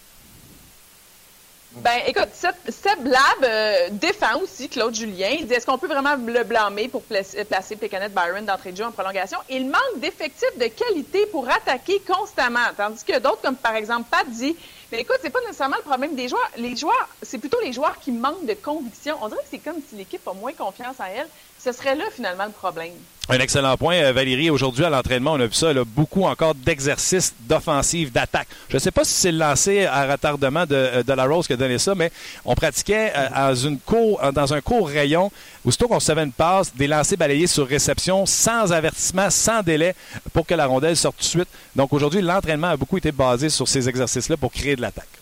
[1.73, 5.29] Ben, écoute, Seb, Lab euh, défend aussi Claude Julien.
[5.39, 8.83] Il dit est-ce qu'on peut vraiment le blâmer pour placer, placer Byron d'entrée de jeu
[8.83, 9.37] en prolongation?
[9.49, 12.59] Il manque d'effectifs de qualité pour attaquer constamment.
[12.75, 14.57] Tandis que d'autres, comme par exemple Pat, dit
[14.91, 16.49] mais écoute, c'est pas nécessairement le problème des joueurs.
[16.57, 19.15] Les joueurs, c'est plutôt les joueurs qui manquent de conviction.
[19.21, 21.27] On dirait que c'est comme si l'équipe a moins confiance en elle.
[21.63, 22.93] Ce serait là, finalement, le problème.
[23.29, 24.49] Un excellent point, euh, Valérie.
[24.49, 28.47] Aujourd'hui, à l'entraînement, on a vu ça, beaucoup encore d'exercices d'offensive, d'attaque.
[28.67, 31.45] Je ne sais pas si c'est le lancer à retardement de, euh, de la Rose
[31.45, 32.11] qui a donné ça, mais
[32.45, 35.31] on pratiquait euh, dans un court rayon,
[35.63, 39.93] aussitôt qu'on savait une passe, des lancers balayés sur réception, sans avertissement, sans délai,
[40.33, 41.49] pour que la rondelle sorte tout de suite.
[41.75, 45.20] Donc aujourd'hui, l'entraînement a beaucoup été basé sur ces exercices-là pour créer de l'attaque.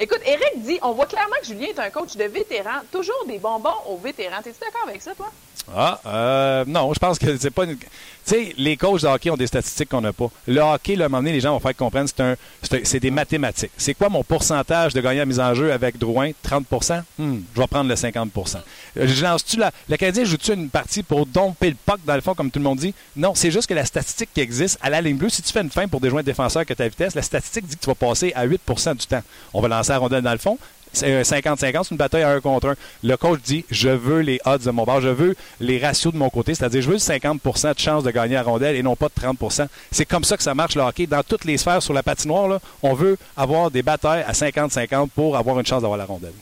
[0.00, 3.40] Écoute, Eric dit, on voit clairement que Julien est un coach de vétérans, toujours des
[3.40, 4.38] bonbons aux vétérans.
[4.40, 5.32] Es-tu d'accord avec ça, toi?
[5.74, 7.76] Ah, euh, non, je pense que c'est pas une...
[7.76, 7.86] Tu
[8.34, 10.30] sais, les coachs de hockey ont des statistiques qu'on n'a pas.
[10.46, 12.36] Le hockey, à un moment donné, les gens vont faire comprendre, c'est un,
[12.84, 13.70] c'est, des mathématiques.
[13.76, 16.32] C'est quoi mon pourcentage de gagner à mise en jeu avec Drouin?
[16.46, 19.70] 30% Hmm, Je vais prendre le 50 Euh, Je lance-tu la...
[19.88, 22.64] Le Canadien joue-tu une partie pour domper le puck, dans le fond, comme tout le
[22.64, 22.94] monde dit?
[23.16, 25.62] Non, c'est juste que la statistique qui existe, à la ligne bleue, si tu fais
[25.62, 28.32] une fin pour un défenseur que ta vitesse, la statistique dit que tu vas passer
[28.34, 29.22] à 8% du temps.
[29.54, 30.58] On va lancer la rondelle dans le fond.
[30.98, 32.74] C'est un 50-50, c'est une bataille à un contre un.
[33.02, 36.18] Le coach dit je veux les odds de mon bord, je veux les ratios de
[36.18, 38.96] mon côté, c'est-à-dire je veux le 50% de chance de gagner à rondelle et non
[38.96, 41.06] pas de 30% C'est comme ça que ça marche le hockey.
[41.06, 45.08] Dans toutes les sphères sur la patinoire, là, on veut avoir des batailles à 50-50
[45.10, 46.32] pour avoir une chance d'avoir la rondelle.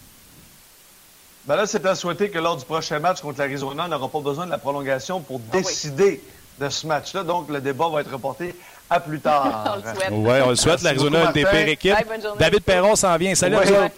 [1.47, 4.21] Ben là, c'est à souhaiter que lors du prochain match contre l'Arizona, on n'aura pas
[4.21, 5.63] besoin de la prolongation pour Ah oui.
[5.63, 6.21] décider
[6.61, 7.23] de ce match-là.
[7.23, 8.53] Donc, le débat va être reporté
[8.91, 9.75] à plus tard.
[9.75, 10.09] On le souhaite.
[10.11, 10.83] Oui, on le souhaite.
[10.83, 11.93] L'Arizona, beaucoup, une des pires équipes.
[11.95, 12.21] Bye.
[12.39, 13.35] David Perron s'en vient.
[13.37, 13.67] Salut à Ouais.
[13.67, 13.95] vous autres.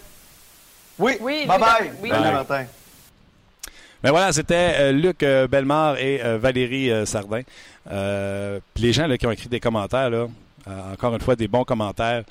[0.99, 1.91] Oui, Oui, bye bye.
[2.01, 2.09] oui.
[2.09, 2.31] Bye.
[2.33, 2.65] Martin.
[4.03, 7.41] Mais voilà, c'était euh, Luc euh, Bellemare et euh, Valérie euh, Sardin.
[7.91, 10.27] Euh, puis les gens là, qui ont écrit des commentaires, là,
[10.93, 12.23] encore une fois, des bons commentaires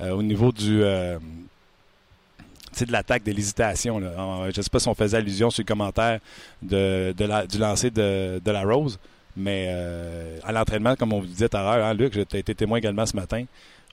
[0.00, 1.18] euh, au niveau du, euh,
[2.72, 4.00] tu sais, de l'attaque, de l'hésitation.
[4.00, 6.18] Je ne sais pas si on faisait allusion sur le commentaire
[6.62, 8.98] de, de la- du lancer de, de la Rose,
[9.36, 12.38] mais euh, à l'entraînement, comme on vous disait tout à l'heure, hein, Luc, tu as
[12.38, 13.44] été témoin également ce matin,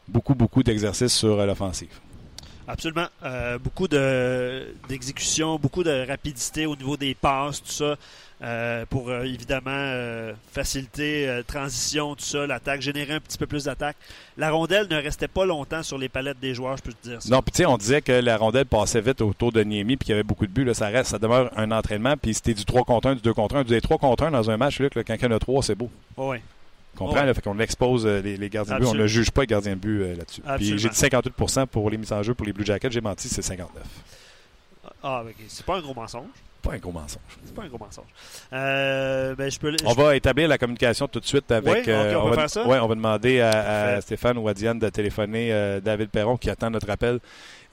[0.07, 1.89] beaucoup, beaucoup d'exercices sur l'offensive.
[2.69, 3.07] Absolument.
[3.23, 7.95] Euh, beaucoup de d'exécution, beaucoup de rapidité au niveau des passes, tout ça,
[8.43, 13.63] euh, pour euh, évidemment euh, faciliter transition, tout ça, l'attaque, générer un petit peu plus
[13.63, 13.97] d'attaque.
[14.37, 17.21] La rondelle ne restait pas longtemps sur les palettes des joueurs, je peux te dire
[17.23, 17.29] ça.
[17.29, 20.05] Non, puis tu sais, on disait que la rondelle passait vite autour de Niemi puis
[20.05, 20.63] qu'il y avait beaucoup de buts.
[20.63, 22.15] Là, ça reste, ça demeure un entraînement.
[22.17, 24.51] Puis c'était du 3 contre 1, du 2 contre 1, du 3 contre 1 dans
[24.51, 25.89] un match, Luc, là, quand il y en a 3, c'est beau.
[26.17, 26.37] Oui.
[26.99, 27.21] Comprends?
[27.21, 27.25] Ouais.
[27.25, 28.87] Là, fait qu'on expose euh, les, les gardiens de but.
[28.87, 30.41] On ne juge pas les gardiens de but euh, là-dessus.
[30.57, 32.91] Puis j'ai dit 58 pour les mises en jeu pour les Blue Jackets.
[32.91, 33.81] J'ai menti, c'est 59.
[35.01, 35.35] Ah, ok.
[35.47, 36.27] c'est pas un gros mensonge.
[36.61, 37.21] Pas un gros mensonge.
[37.45, 38.03] C'est pas un gros mensonge.
[38.51, 39.73] Euh, ben, je peux.
[39.85, 41.87] On va établir la communication tout de suite avec.
[41.87, 42.67] Oui, on va, faire ça?
[42.67, 44.01] ouais, on va demander à.
[44.01, 47.19] Stéphane ou à Diane de téléphoner euh, David Perron qui attend notre appel.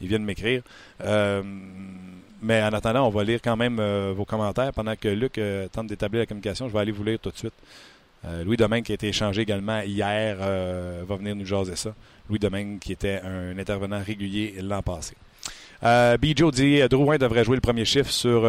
[0.00, 0.62] Il vient de m'écrire.
[2.42, 3.80] Mais en attendant, on va lire quand même
[4.12, 5.40] vos commentaires pendant que Luc
[5.72, 6.68] tente d'établir la communication.
[6.68, 7.54] Je vais aller vous lire tout de suite.
[8.26, 11.94] Euh, Louis Domingue, qui a été échangé également hier, euh, va venir nous jaser ça.
[12.28, 15.14] Louis Domingue, qui était un intervenant régulier l'an passé.
[15.84, 18.42] Euh, Bijo dit euh, Drouin devrait jouer le premier chiffre sur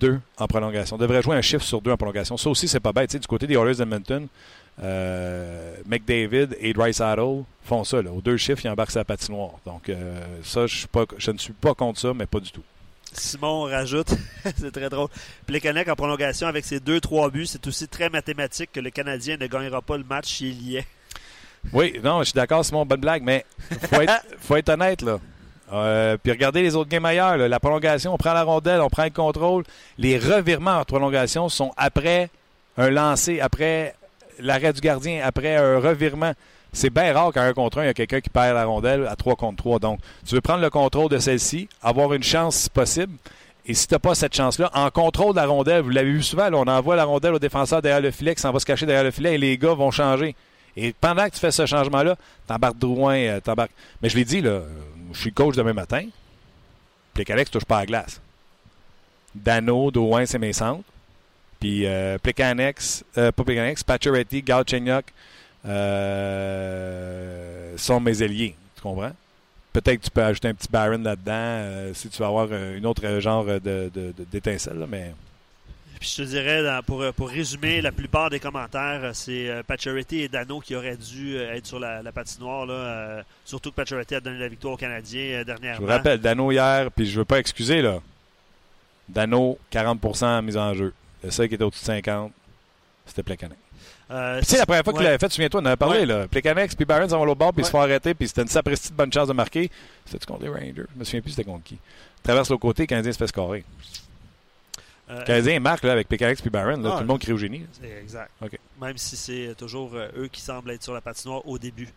[0.00, 0.98] deux en prolongation.
[0.98, 2.36] Devrait jouer un chiffre sur deux en prolongation.
[2.36, 3.16] Ça aussi, c'est pas bête.
[3.16, 4.26] Du côté des Oilers d'Edmonton,
[4.82, 8.00] euh, McDavid et Dreisaitl font ça.
[8.00, 9.52] Aux deux chiffres, ils embarquent sa patinoire.
[9.64, 9.90] Donc,
[10.42, 12.62] ça, pas, je ne suis pas contre ça, mais pas du tout.
[13.18, 14.08] Simon rajoute,
[14.56, 15.08] c'est très drôle.
[15.46, 19.46] Plekanec en prolongation avec ses 2-3 buts, c'est aussi très mathématique que le Canadien ne
[19.46, 20.86] gagnera pas le match s'il y est.
[21.72, 23.44] Oui, non, je suis d'accord, Simon, bonne blague, mais
[23.90, 25.18] faut être, faut être honnête, là.
[25.72, 27.36] Euh, puis regardez les autres games ailleurs.
[27.36, 27.48] là.
[27.48, 29.64] La prolongation, on prend la rondelle, on prend le contrôle.
[29.98, 32.28] Les revirements en prolongation sont après
[32.76, 33.94] un lancer, après
[34.38, 36.32] l'arrêt du gardien, après un revirement.
[36.74, 39.06] C'est bien rare qu'à un contre un, il y a quelqu'un qui perd la rondelle
[39.06, 39.78] à 3 contre 3.
[39.78, 43.12] Donc, tu veux prendre le contrôle de celle-ci, avoir une chance si possible.
[43.64, 46.22] Et si tu n'as pas cette chance-là, en contrôle de la rondelle, vous l'avez vu
[46.22, 49.04] souvent, on envoie la rondelle au défenseur derrière le filet qui va se cacher derrière
[49.04, 50.34] le filet et les gars vont changer.
[50.76, 52.16] Et pendant que tu fais ce changement-là,
[52.48, 53.70] t'embarques Drouin, euh, t'embarques.
[54.02, 54.62] Mais je l'ai dit, là,
[55.12, 56.04] je suis coach demain matin.
[57.14, 58.20] Puis Alex touche pas à la glace.
[59.34, 60.82] Dano, Drouin, c'est mes centres.
[61.60, 63.44] Puis euh, euh, pas
[66.54, 68.54] euh, sont mes ailiers.
[68.76, 69.12] Tu comprends?
[69.72, 72.76] Peut-être que tu peux ajouter un petit Baron là-dedans euh, si tu veux avoir euh,
[72.78, 73.90] une autre genre de,
[74.30, 75.12] d'étincelle, mais
[75.98, 80.60] Puis je te dirais, pour, pour résumer, la plupart des commentaires, c'est Pacioretty et Dano
[80.60, 82.66] qui auraient dû être sur la, la patinoire.
[82.66, 85.80] Là, euh, surtout que Pacioretty a donné la victoire aux Canadiens euh, Je dernièrement.
[85.80, 88.00] vous rappelle, Dano hier, puis je veux pas excuser, là.
[89.08, 90.92] Dano, 40 en mise en jeu.
[91.24, 92.32] Le seul qui était au-dessus de 50,
[93.06, 93.58] c'était Plekanec.
[94.10, 94.98] Euh, Tu sais, la première fois ouais.
[94.98, 96.06] qu'il l'avait fait, souviens-toi, on en avait parlé, Ouais.
[96.06, 96.28] là.
[96.28, 98.48] Plekanec, puis Barron s'en vont l'autre bord, puis ils se font arrêter, puis c'était une
[98.48, 99.70] sapristi de bonne chance de marquer.
[100.04, 100.74] C'était-tu contre les Rangers?
[100.94, 101.78] Je me souviens plus c'était contre qui.
[102.22, 103.64] Traverse l'autre côté, Canadien se fait scorer.
[105.10, 107.32] Euh, Le Canadien marque, là, avec Plekanec puis Barron, là, Ah, tout le monde crie
[107.32, 107.66] au génie.
[108.00, 108.30] exact.
[108.42, 108.58] OK.
[108.80, 111.88] Même si c'est toujours euh, eux qui semblent être sur la patinoire au début.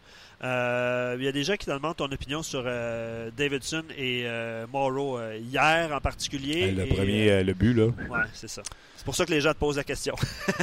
[0.43, 4.23] Euh, Il y a des gens qui te demandent ton opinion sur euh, Davidson et
[4.25, 6.71] euh, Morrow euh, hier en particulier.
[6.71, 7.85] le Et, premier, euh, euh, le but, là.
[7.85, 8.61] ouais, c'est ça.
[8.97, 10.15] C'est pour ça que les gens te posent la question.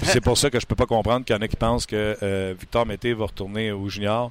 [0.02, 2.16] C'est pour ça que je peux pas comprendre qu'il y en a qui pensent que
[2.22, 4.30] euh, Victor Mété va retourner au junior.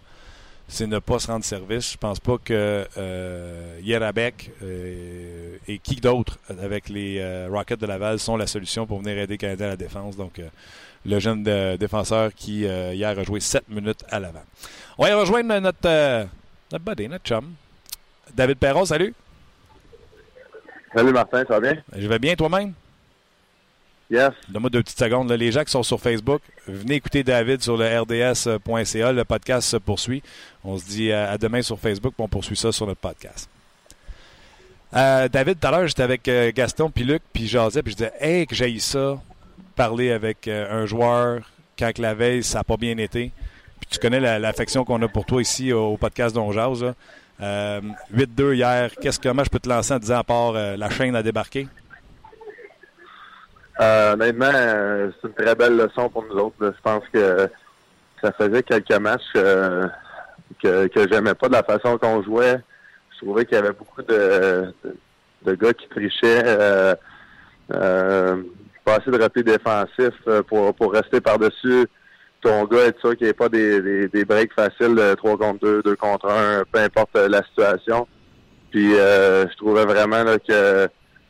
[0.68, 1.92] C'est ne pas se rendre service.
[1.92, 7.86] Je pense pas que euh, Yerabek euh, et qui d'autre avec les euh, Rockets de
[7.86, 10.16] Laval sont la solution pour venir aider le Canadien à la défense.
[10.18, 10.48] Donc, euh,
[11.06, 14.44] le jeune de- défenseur qui, hier, a joué 7 minutes à l'avant.
[14.98, 16.28] On va rejoindre notre,
[16.72, 17.54] notre buddy, notre chum.
[18.34, 19.14] David Perron, salut.
[20.96, 21.84] Salut Martin, ça va bien?
[21.96, 22.74] Je vais bien toi-même?
[24.50, 25.32] Donne-moi deux petites secondes.
[25.32, 29.12] Les gens qui sont sur Facebook, venez écouter David sur le rds.ca.
[29.12, 30.22] Le podcast se poursuit.
[30.64, 33.50] On se dit à, demain sur Facebook, puis on poursuit ça sur notre podcast.
[34.96, 37.98] Euh, David, tout à l'heure, j'étais avec euh, Gaston, puis Luc, puis Joseph, puis je
[37.98, 39.20] disais, hey, que j'ai ça,
[39.76, 41.42] parler avec euh, un joueur
[41.80, 43.32] quand la veille, ça n'a pas bien été.
[43.80, 46.94] Puis tu connais l'affection qu'on a pour toi ici au, podcast Don 8-2
[48.54, 51.24] hier, qu'est-ce que moi je peux te lancer en disant à part la chaîne a
[51.24, 51.68] débarqué?
[53.80, 56.56] Euh, honnêtement, euh, c'est une très belle leçon pour nous autres.
[56.62, 57.50] Je pense que
[58.22, 59.88] ça faisait quelques matchs euh,
[60.62, 62.60] que, j'aimais pas de la façon qu'on jouait.
[63.12, 64.74] Je trouvais qu'il y avait beaucoup de,
[65.46, 66.44] gars qui trichaient.
[66.46, 68.44] Euh,
[68.86, 70.14] pas assez de repli défensif
[70.48, 71.88] pour, rester par-dessus
[72.42, 75.82] ton gars, être sûr qu'il n'y ait pas des, breaks faciles de 3 contre 2,
[75.84, 78.06] 2 contre 1, peu importe la situation.
[78.70, 80.90] Puis je trouvais vraiment que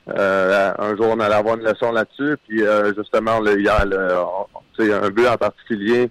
[0.09, 2.37] euh, un jour, on allait avoir une leçon là-dessus.
[2.47, 6.09] Puis euh, justement, le, hier, le, un but en particulier.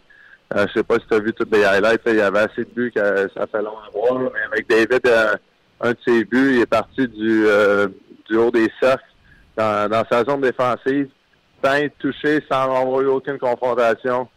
[0.54, 2.02] Euh, je sais pas si tu as vu toutes les highlights.
[2.06, 4.20] Il y avait assez de buts que ça fait long à voir.
[4.20, 5.10] Mais avec David,
[5.80, 7.46] un de ses buts, il est parti du,
[8.28, 9.04] du haut des cercles
[9.56, 11.08] dans, dans sa zone défensive,
[11.62, 14.28] sans être touché, sans avoir eu aucune confrontation.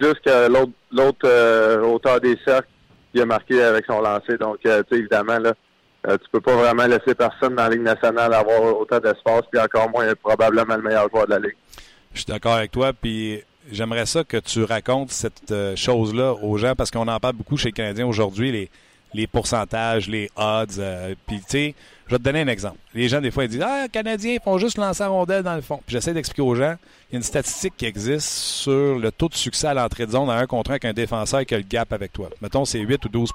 [0.00, 2.68] Jusqu'à l'autre l'autre hauteur des cercles,
[3.12, 4.36] il a marqué avec son lancer.
[4.38, 4.58] Donc,
[4.90, 5.54] évidemment, là,
[6.06, 9.60] euh, tu peux pas vraiment laisser personne dans la Ligue nationale avoir autant d'espace, puis
[9.60, 11.56] encore moins probablement le meilleur joueur de la Ligue.
[12.12, 16.58] Je suis d'accord avec toi, puis j'aimerais ça que tu racontes cette euh, chose-là aux
[16.58, 18.68] gens, parce qu'on en parle beaucoup chez les Canadiens aujourd'hui,
[19.14, 20.78] les, pourcentages, les odds.
[20.78, 21.74] Euh, puis, tu sais,
[22.06, 22.76] je vais te donner un exemple.
[22.94, 25.54] Les gens, des fois, ils disent Ah, les Canadiens font juste lancer la rondelle dans
[25.54, 25.80] le fond.
[25.86, 26.76] Puis, j'essaie d'expliquer aux gens
[27.10, 30.10] il y a une statistique qui existe sur le taux de succès à l'entrée de
[30.10, 32.28] zone à un contre un avec un défenseur qui a le gap avec toi.
[32.42, 33.32] Mettons, c'est 8 ou 12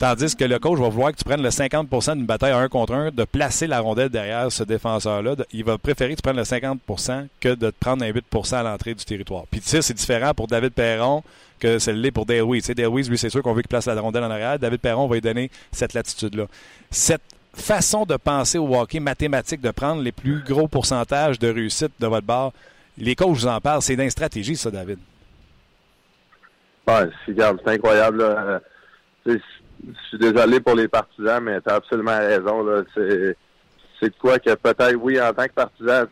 [0.00, 2.68] Tandis que le coach va vouloir que tu prennes le 50% d'une bataille à un
[2.68, 5.36] contre un, de placer la rondelle derrière ce défenseur-là.
[5.52, 8.62] Il va préférer que tu prennes le 50% que de te prendre un 8% à
[8.62, 9.44] l'entrée du territoire.
[9.50, 11.22] Puis tu sais, c'est différent pour David Perron
[11.58, 12.70] que c'est l'est pour Dale Weiss.
[12.70, 14.58] Dale Weiss, lui, c'est sûr qu'on veut qu'il place la rondelle en arrière.
[14.58, 16.46] David Perron va lui donner cette latitude-là.
[16.90, 17.20] Cette
[17.52, 22.06] façon de penser au hockey mathématique, de prendre les plus gros pourcentages de réussite de
[22.06, 22.52] votre barre,
[22.96, 23.82] les coachs vous en parlent.
[23.82, 24.98] C'est d'une stratégie, ça, David.
[26.88, 28.22] Ouais, c'est incroyable.
[28.22, 28.60] Là
[29.86, 32.62] je suis désolé pour les partisans, mais tu as absolument raison.
[32.62, 32.82] Là.
[32.94, 33.36] C'est,
[34.02, 36.04] de quoi que peut-être, oui, en tant que partisan,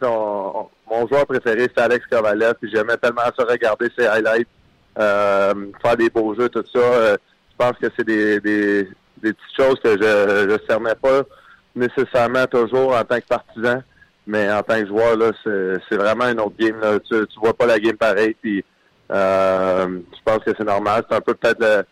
[0.90, 4.48] mon joueur préféré, c'est Alex Kovalev, puis j'aimais tellement ça regarder ses highlights,
[4.98, 6.78] euh, faire des beaux jeux, tout ça.
[6.78, 7.16] Euh,
[7.50, 8.84] je pense que c'est des, des,
[9.22, 11.22] des, petites choses que je ne cernais pas
[11.74, 13.82] nécessairement toujours en tant que partisan,
[14.26, 16.78] mais en tant que joueur, là, c'est, vraiment un autre game.
[16.80, 16.98] Là.
[17.00, 18.62] Tu, tu vois pas la game pareil, puis
[19.10, 21.04] euh, je pense que c'est normal.
[21.08, 21.86] C'est un peu peut-être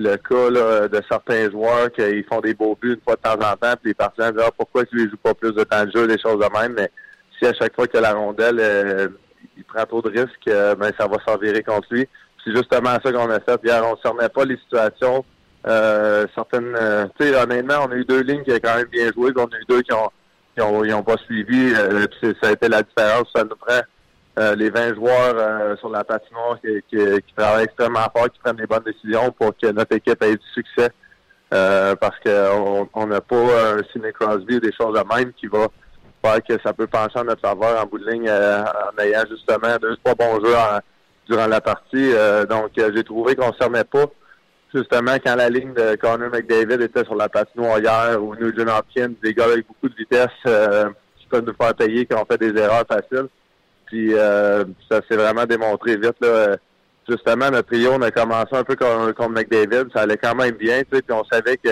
[0.00, 3.56] le cas de certains joueurs qui font des beaux buts une fois de temps en
[3.56, 5.90] temps, puis les partisans disent ah, pourquoi tu ne joues pas plus de temps de
[5.90, 6.90] jeu, des choses de même, mais
[7.38, 9.08] si à chaque fois que la rondelle euh,
[9.56, 12.08] il prend trop de risques, euh, ben ça va s'envirer contre lui.
[12.44, 13.60] C'est justement ça qu'on a fait.
[13.62, 15.24] Hier, on ne cernait pas les situations.
[15.66, 16.74] Euh, certaines
[17.18, 19.44] tu sais, honnêtement, on a eu deux lignes qui ont quand même bien joué, puis
[19.46, 20.10] on a eu deux qui ont
[20.56, 21.72] qui ont, pas suivi.
[21.74, 23.28] ça a été la différence.
[23.34, 23.80] Ça nous prend
[24.38, 28.38] euh, les 20 joueurs euh, sur la patinoire qui, qui, qui, travaillent extrêmement fort, qui
[28.38, 30.90] prennent les bonnes décisions pour que notre équipe ait du succès.
[31.52, 35.66] Euh, parce qu'on n'a pas un Sidney Crosby ou des choses de même qui va
[36.22, 39.76] faire que ça peut pencher en notre faveur en bout de ligne en ayant justement
[39.82, 40.54] deux, trois bons jeux
[41.28, 42.12] durant la partie.
[42.48, 44.04] donc, j'ai trouvé qu'on ne servait pas
[44.72, 49.14] justement quand la ligne de Connor McDavid était sur la patinoire hier ou Nugent Hopkins,
[49.20, 50.28] des gars avec beaucoup de vitesse
[51.18, 53.26] qui peuvent nous faire payer quand on fait des erreurs faciles.
[53.90, 56.16] Puis euh, ça s'est vraiment démontré vite.
[56.20, 56.56] Là.
[57.08, 59.90] Justement, notre trio, on a commencé un peu comme, comme McDavid.
[59.92, 60.82] Ça allait quand même bien.
[60.88, 61.70] Puis on savait que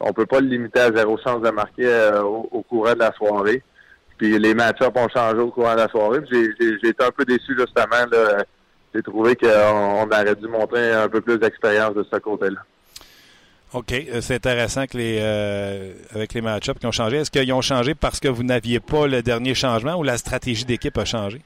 [0.00, 3.12] on peut pas le limiter à zéro chance de marquer euh, au, courant de la
[3.12, 3.62] soirée.
[4.18, 6.18] Puis les match-ups ont changé au courant de la soirée.
[6.30, 8.04] J'ai été un peu déçu justement.
[8.92, 12.60] J'ai trouvé qu'on aurait dû montrer un peu plus d'expérience de ce côté-là.
[13.74, 13.92] OK.
[13.92, 17.18] Euh, c'est intéressant avec les match-ups qui ont changé.
[17.18, 20.64] Est-ce qu'ils ont changé parce que vous n'aviez pas le dernier changement ou la stratégie
[20.64, 21.40] d'équipe a changé?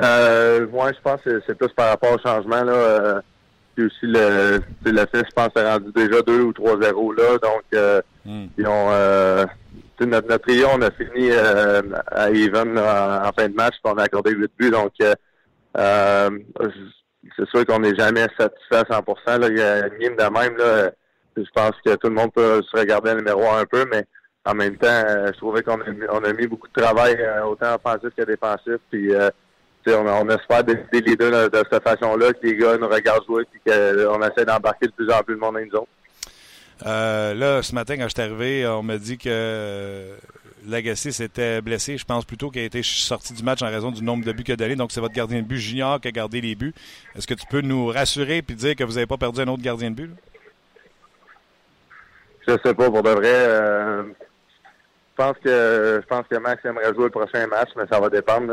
[0.00, 2.62] Euh, moi, je pense que c'est plus par rapport au changement.
[2.62, 3.20] Là, euh,
[3.78, 7.38] puis aussi, le, le fait, je pense, c'est rendu déjà 2 ou 3-0 là.
[7.38, 8.46] Donc, euh, hmm.
[8.56, 9.46] ils ont, euh,
[10.00, 13.98] notre, notre trio, on a fini euh, à even en, fin de match, puis on
[13.98, 14.70] a accordé 8 buts.
[14.70, 16.30] Donc, euh,
[17.36, 19.48] c'est sûr qu'on n'est jamais satisfait à 100 là.
[19.48, 20.56] Il y a une game de même.
[20.56, 20.90] Là,
[21.36, 24.04] je pense que tout le monde peut se regarder le numéro un peu, mais
[24.44, 28.10] en même temps, je trouvais qu'on a, on a mis beaucoup de travail, autant offensif
[28.16, 28.78] que défensif.
[28.90, 29.12] Puis,
[29.94, 33.70] on, espère décider les deux de, cette façon-là, que les gars nous regardent jouer et
[33.70, 35.86] qu'on essaie d'embarquer de plus en plus le monde dans une zone.
[36.86, 40.14] Euh, là, ce matin, quand je suis arrivé, on m'a dit que
[40.68, 41.96] Legacy s'était blessé.
[41.96, 44.44] Je pense plutôt qu'il a été sorti du match en raison du nombre de buts
[44.44, 44.76] qu'il a donné.
[44.76, 46.74] Donc, c'est votre gardien de but junior qui a gardé les buts.
[47.16, 49.62] Est-ce que tu peux nous rassurer et dire que vous n'avez pas perdu un autre
[49.62, 50.10] gardien de but?
[52.46, 53.26] Je sais pas, pour de vrai.
[53.26, 57.98] Euh, je pense que je pense que Max aimerait jouer le prochain match, mais ça
[57.98, 58.52] va dépendre.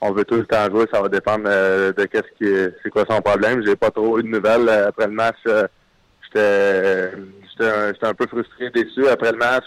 [0.00, 3.04] On veut tout le temps jouer, ça va dépendre euh, de qu'est-ce qui c'est quoi
[3.08, 3.64] son problème.
[3.64, 5.36] J'ai pas trop eu de nouvelles euh, après le match.
[5.44, 7.12] j'étais
[7.58, 9.66] j'étais un, peu frustré, déçu après le match.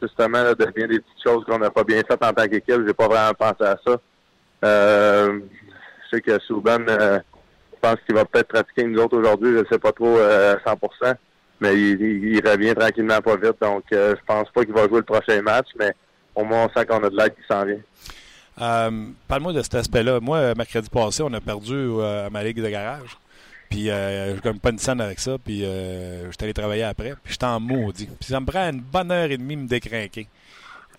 [0.00, 2.86] justement, de bien des petites choses qu'on n'a pas bien faites en tant qu'équipe.
[2.86, 4.00] J'ai pas vraiment pensé à ça.
[4.62, 9.58] je sais que Souban, je pense qu'il va peut-être pratiquer nous autres aujourd'hui.
[9.58, 11.14] Je sais pas trop à 100%
[11.62, 13.60] mais il, revient tranquillement pas vite.
[13.60, 15.92] Donc, euh, je pense pas qu'il va jouer le prochain match, mais
[16.34, 17.78] au moins, on sent qu'on a de l'aide qui s'en vient.
[18.60, 20.20] Euh, parle-moi de cet aspect-là.
[20.20, 23.16] Moi, mercredi passé, on a perdu euh, à ma ligue de garage.
[23.70, 25.38] Puis, je gagne pas une scène avec ça.
[25.42, 27.14] Puis, je suis allé travailler après.
[27.22, 28.06] Puis, j'étais en maudit.
[28.20, 30.28] Puis, ça me prend une bonne heure et demie de me décrinquer.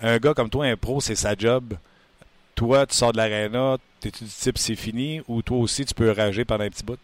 [0.01, 1.75] Un gars comme toi, un pro, c'est sa job.
[2.55, 6.11] Toi, tu sors de l'aréna, t'es-tu du type c'est fini ou toi aussi, tu peux
[6.11, 6.99] rager pendant un petit bout?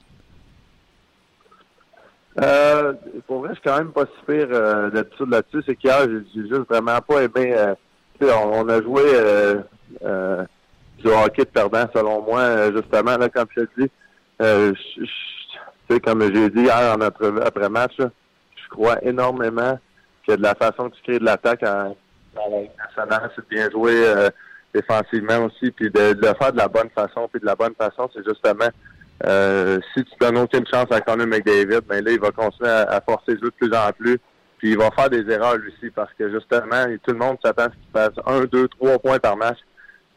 [2.41, 2.93] Euh,
[3.27, 5.63] pour vrai, je suis quand même pas si pire euh, d'habitude là-dessus.
[5.65, 7.53] C'est qu'hier, j'ai juste vraiment pas aimé.
[7.57, 7.73] Euh,
[8.21, 9.03] on, on, a joué
[10.04, 10.45] euh, euh,
[10.97, 13.91] du hockey de perdant, selon moi, justement, là, comme je te dis.
[14.41, 14.73] Euh,
[16.04, 19.80] comme j'ai dit hier en après-match, je crois énormément
[20.28, 21.95] que de la façon que tu crées de l'attaque en,
[22.38, 24.30] en nationale, c'est bien jouer
[24.73, 27.28] défensivement aussi, puis de, le faire de la bonne façon.
[27.32, 28.69] Puis de la bonne façon, c'est justement
[29.25, 33.02] euh, si tu donnes aucune chance à Conor McDavid, ben là, il va continuer à,
[33.02, 34.17] forcer le jeu de plus en plus.
[34.58, 37.63] Puis il va faire des erreurs lui aussi parce que justement, tout le monde s'attend
[37.63, 39.58] à ce qu'il fasse un, deux, trois points par match.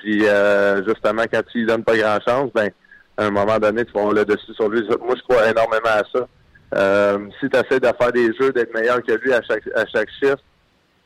[0.03, 2.71] Puis euh, justement, quand tu lui donnes pas grand chance, ben
[3.17, 4.83] à un moment donné, tu vas avoir le dessus sur lui.
[4.83, 6.29] Moi, je crois énormément à ça.
[6.75, 9.87] Euh, si tu essaies de faire des jeux, d'être meilleur que lui à chaque à
[9.87, 10.43] chaque shift,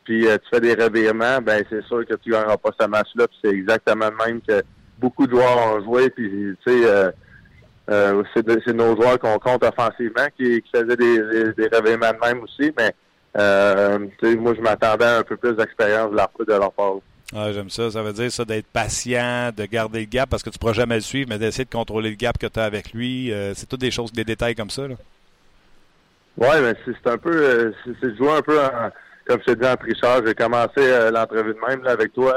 [0.05, 3.27] puis tu fais des revirements, ben c'est sûr que tu gagneras pas ce match-là.
[3.29, 4.63] Puis c'est exactement le même que
[4.99, 6.11] beaucoup de joueurs ont joué.
[6.11, 7.13] Puis tu sais
[7.89, 12.43] euh, c'est nos joueurs qu'on compte offensivement qui, qui faisaient des, des, réveillements de même
[12.43, 12.93] aussi, mais
[13.39, 13.99] euh,
[14.39, 16.97] moi je m'attendais à un peu plus d'expérience de leur, de leur part.
[17.35, 17.91] Ah, j'aime ça.
[17.91, 20.75] Ça veut dire ça d'être patient, de garder le gap parce que tu ne pourras
[20.75, 23.33] jamais le suivre, mais d'essayer de contrôler le gap que tu as avec lui.
[23.33, 24.83] Euh, c'est toutes des choses, des détails comme ça.
[24.85, 28.91] Oui, mais c'est un peu euh, c'est jouer un peu en,
[29.27, 30.23] comme je te dis en tricheur.
[30.25, 32.33] J'ai commencé euh, l'entrevue de même là, avec toi.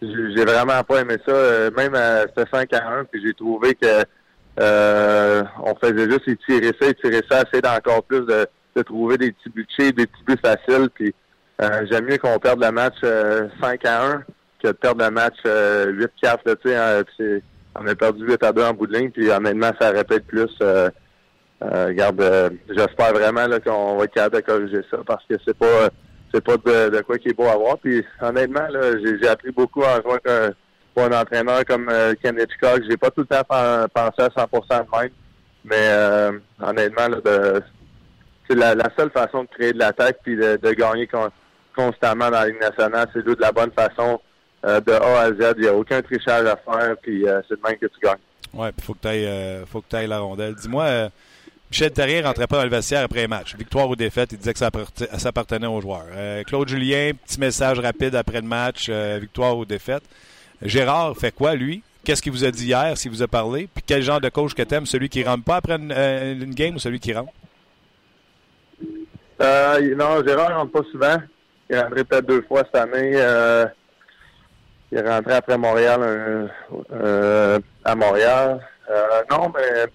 [0.00, 1.70] j'ai vraiment pas aimé ça.
[1.76, 4.02] même à c'était 5 à 1, puis j'ai trouvé que
[4.58, 9.50] on faisait juste étirer ça, étirer ça, essayer d'encore plus de, de, trouver des petits
[9.50, 10.88] buts des petits buts faciles.
[10.94, 11.14] Puis
[11.62, 13.48] euh, j'aime mieux qu'on perde le match 5 euh,
[13.84, 14.24] à 1
[14.62, 16.38] que de perdre le match 8-4.
[16.66, 17.04] Hein,
[17.74, 20.50] on a perdu 8 à 2 en bout de ligne, puis honnêtement, ça répète plus.
[21.60, 25.88] regarde, j'espère vraiment qu'on va être capable de corriger ça parce que c'est pas
[26.34, 27.78] c'est pas de, quoi qui est beau à voir.
[27.78, 28.66] Puis honnêtement,
[29.02, 30.18] j'ai appris beaucoup en jouant
[30.96, 34.46] pour un entraîneur comme euh, Ken Hitchcock, j'ai pas tout le temps pensé à 100%
[34.46, 35.10] de même.
[35.62, 37.60] Mais euh, honnêtement, de,
[38.48, 41.06] c'est la, seule façon de créer de l'attaque puis de, gagner
[41.76, 44.20] constamment dans la Ligue nationale, c'est de la bonne façon
[44.64, 45.54] euh, de A à Z.
[45.56, 48.16] Il n'y a aucun trichage à faire, puis c'est de même que tu gagnes.
[48.54, 50.54] Oui, puis faut que tu ailles, ailles la rondelle.
[50.54, 51.10] Dis-moi,
[51.70, 53.54] Michel Terrier rentrait pas dans le vestiaire après un match.
[53.56, 54.70] Victoire ou défaite, il disait que ça,
[55.28, 56.06] appartenait aux joueurs.
[56.46, 60.02] Claude Julien, petit message rapide après le match, victoire ou défaite.
[60.62, 61.82] Gérard fait quoi, lui?
[62.06, 63.68] Qu'est-ce qu'il vous a dit hier, s'il vous a parlé?
[63.74, 64.86] Puis quel genre de coach que t'aimes?
[64.86, 67.32] Celui qui rentre pas après une, euh, game ou celui qui rentre?
[69.40, 71.16] Euh, non, Gérard rentre pas souvent.
[71.68, 73.12] Il est rentré peut-être deux fois cette année.
[73.14, 73.66] Euh,
[74.92, 76.50] il est rentré après Montréal
[77.84, 78.60] à Montréal.
[79.30, 79.86] non, mais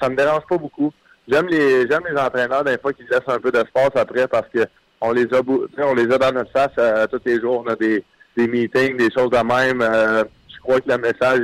[0.00, 0.92] ça me dérange pas beaucoup.
[1.28, 4.64] J'aime les j'aime les entraîneurs des fois qui laissent un peu d'espace après parce que
[5.00, 5.40] on les a
[5.78, 7.62] on les a dans notre face tous les jours.
[7.64, 8.02] On a des
[8.36, 9.82] des meetings, des choses de même.
[9.82, 11.40] Euh, je crois que le message,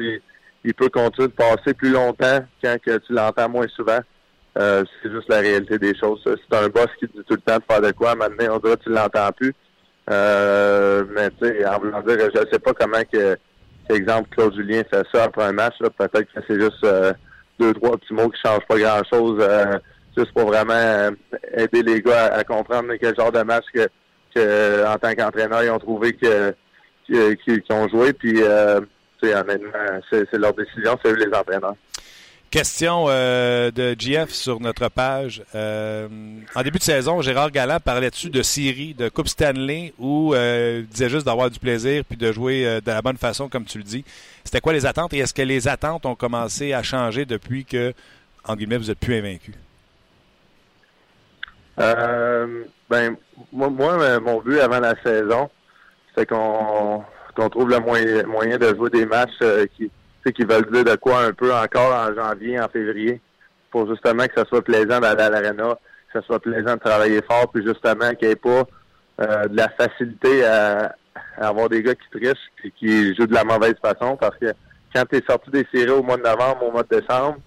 [0.64, 4.00] il, peut continuer de passer plus longtemps quand que tu l'entends moins souvent.
[4.58, 6.22] Euh, c'est juste la réalité des choses.
[6.24, 8.14] C'est un boss qui dit tout le temps de faire de quoi.
[8.14, 9.54] Maintenant, on dirait que tu l'entends plus.
[10.10, 13.36] Euh, mais tu sais, en voulant dire, je sais pas comment que,
[13.90, 15.74] exemple, Claude Julien fait ça après un match.
[15.78, 16.86] Peut-être que c'est juste
[17.58, 19.42] deux, trois petits mots qui changent pas grand-chose.
[20.16, 21.10] juste pour vraiment
[21.54, 23.88] aider les gars à, comprendre quel genre de match que,
[24.34, 26.54] que en tant qu'entraîneur, ils ont trouvé que
[27.06, 28.12] qui, ont joué.
[28.12, 28.80] Puis, euh,
[29.20, 31.76] c'est leur décision, c'est eux les entraîneurs.
[32.56, 35.42] Question euh, de GF sur notre page.
[35.54, 36.08] Euh,
[36.54, 41.10] en début de saison, Gérard Galland parlait-tu de série, de Coupe Stanley, ou euh, disait
[41.10, 44.06] juste d'avoir du plaisir puis de jouer de la bonne façon, comme tu le dis?
[44.42, 47.92] C'était quoi les attentes et est-ce que les attentes ont commencé à changer depuis que,
[48.44, 49.52] en guillemets, vous êtes plus invaincu?
[51.76, 53.16] ben,
[53.52, 55.50] moi, mon but avant la saison,
[56.16, 57.04] c'est qu'on
[57.50, 59.66] trouve le moyen, moyen de jouer des matchs euh,
[60.32, 63.20] qui, qui veulent dire de quoi un peu encore en janvier, en février,
[63.70, 65.78] pour justement que ce soit plaisant d'aller à l'arena,
[66.12, 68.64] que ce soit plaisant de travailler fort, puis justement qu'il n'y ait pas
[69.20, 70.94] euh, de la facilité à,
[71.38, 74.52] avoir des gars qui trichent et qui jouent de la mauvaise façon, parce que
[74.94, 77.38] quand tu es sorti des séries au mois de novembre, au mois de décembre,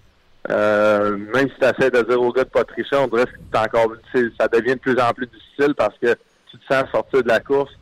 [0.50, 3.58] euh, même si tu essaies de dire aux gars de pas tricher, on dirait que
[3.58, 3.92] encore,
[4.38, 6.14] ça devient de plus en plus difficile parce que
[6.50, 7.72] tu te sens sortir de la course,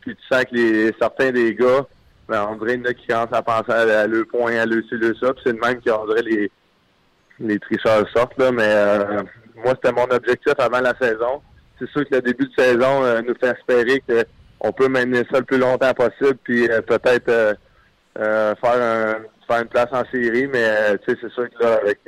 [0.00, 1.86] puis tu sens que certains des gars,
[2.28, 5.32] ben, on dirait qui commencent à penser à, le point, à le ci, le ça,
[5.32, 6.50] puis c'est le même qui dirait les,
[7.40, 9.22] les tricheurs sortent, là, mais euh,
[9.56, 11.40] moi, c'était mon objectif avant la saison.
[11.78, 15.38] C'est sûr que le début de saison euh, nous fait espérer qu'on peut mener ça
[15.38, 17.56] le plus longtemps possible, puis euh, peut-être
[18.14, 19.14] faire, un,
[19.46, 22.00] faire une place en série, mais c'est sûr que là, avec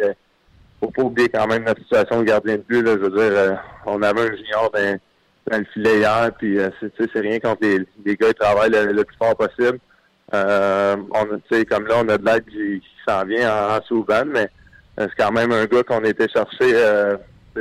[0.81, 2.83] faut pas oublier quand même la situation de gardien de but.
[2.83, 4.99] Là, je veux dire, on avait un junior dans,
[5.51, 9.37] dans le filet hier, puis c'est rien contre les, les gars travaillent le, plus fort
[9.37, 9.79] possible.
[10.33, 14.49] Euh, on comme là, on a de l'aide qui, s'en vient en, en mais
[14.99, 17.17] euh, c'est quand même un gars qu'on a été chercher euh,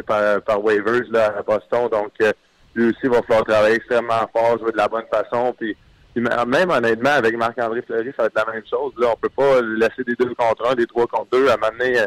[0.06, 1.90] par, par waivers là, à Boston.
[1.90, 2.32] Donc, euh,
[2.76, 5.56] lui aussi, il va falloir travailler extrêmement fort, jouer de la bonne façon.
[5.58, 5.76] Puis,
[6.16, 8.94] même honnêtement, avec Marc-André Fleury, ça va être la même chose.
[8.98, 11.48] Là, on peut pas laisser des deux contre un, des trois contre deux.
[11.48, 11.98] À un moment donné,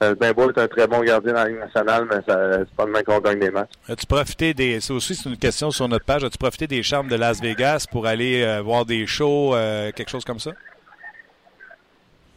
[0.00, 3.02] ben Beau est un très bon gardien dans la Ligue nationale, mais c'est pas demain
[3.02, 3.70] qu'on gagne des matchs.
[3.88, 4.80] As-tu profité des.
[4.80, 6.24] C'est aussi c'est une question sur notre page.
[6.24, 9.54] As-tu profité des charmes de Las Vegas pour aller voir des shows,
[9.96, 10.50] quelque chose comme ça?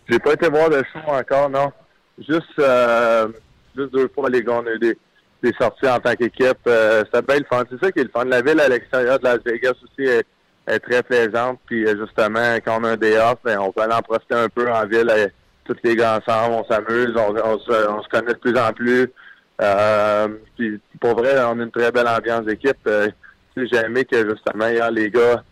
[0.09, 1.71] J'ai pas été voir de show encore, non
[2.17, 3.27] juste, euh,
[3.75, 4.97] juste deux fois, les gars, on a eu des,
[5.43, 6.57] des sorties en tant qu'équipe.
[6.67, 7.63] Euh, C'était bien le fun.
[7.69, 8.25] C'est ça qui est le fun.
[8.25, 10.25] La ville à l'extérieur de Las Vegas aussi est,
[10.67, 11.59] est très plaisante.
[11.65, 14.35] Puis euh, justement, quand on a un day off, ben, on peut aller en profiter
[14.35, 15.31] un peu en ville.
[15.67, 19.11] Tous les gars ensemble, on s'amuse, on, se, on, se, connaît de plus en plus.
[19.61, 22.77] Euh, puis pour vrai, on a une très belle ambiance d'équipe.
[22.87, 23.09] Euh,
[23.55, 25.43] j'ai aimé que justement hier les gars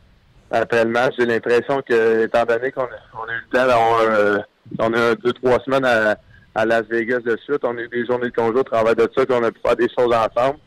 [0.52, 4.38] après le match, j'ai l'impression que étant donné qu'on on a eu le temps euh,
[4.80, 7.64] on a deux, trois semaines à, Las Vegas de suite.
[7.64, 9.76] On a eu des journées de congé au travail de ça, qu'on a pu faire
[9.76, 10.60] des choses ensemble.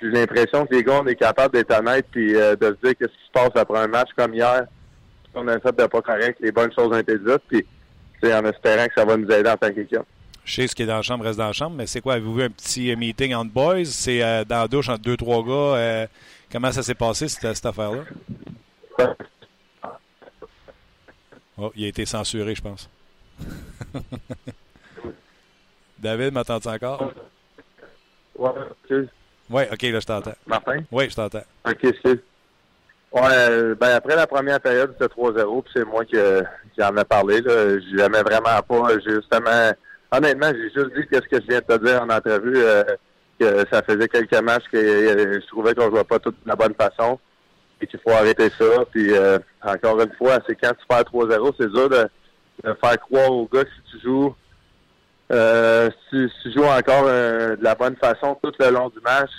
[0.00, 2.96] J'ai l'impression que les gars, on est capable d'être honnêtes puis euh, de se dire
[2.98, 4.66] qu'est-ce qui se passe après un match comme hier.
[5.34, 7.66] On a fait de pas correct, les bonnes choses ont été dites, puis
[8.32, 9.98] en espérant que ça va nous aider en tant qu'équipe.
[10.44, 12.14] Je sais ce qui est dans la chambre reste dans la chambre, mais c'est quoi?
[12.14, 13.84] Avez-vous vu un petit euh, meeting entre boys?
[13.86, 16.06] C'est euh, dans la douche entre deux, trois gars.
[16.52, 18.02] comment ça s'est passé, cette, cette affaire-là?
[21.56, 22.90] Oh, il a été censuré, je pense.
[25.98, 27.12] David, m'entends-tu encore?
[28.36, 28.50] Oui,
[29.48, 30.34] Oui, OK, là, je t'entends.
[30.46, 30.80] Martin?
[30.90, 31.44] Oui, je t'entends.
[31.66, 32.20] OK, c'est.
[33.12, 36.16] Ouais, ben après la première période, c'était 3-0, puis c'est moi qui,
[36.74, 37.40] qui, en ai parlé.
[37.40, 37.78] Là.
[37.94, 38.98] J'aimais vraiment pas.
[38.98, 39.72] Justement,
[40.16, 42.84] honnêtement, j'ai juste dit qu'est-ce que je viens de te dire en entrevue, euh,
[43.38, 46.56] que ça faisait quelques matchs que euh, je trouvais qu'on jouait pas tout de la
[46.56, 47.18] bonne façon
[47.80, 48.84] et qu'il faut arrêter ça.
[48.92, 52.08] Puis euh, encore une fois, c'est quand tu perds 3-0, c'est dur de,
[52.62, 54.34] faire croire aux gars que si tu joues
[56.10, 59.32] si, tu joues encore de la bonne façon tout le long du match,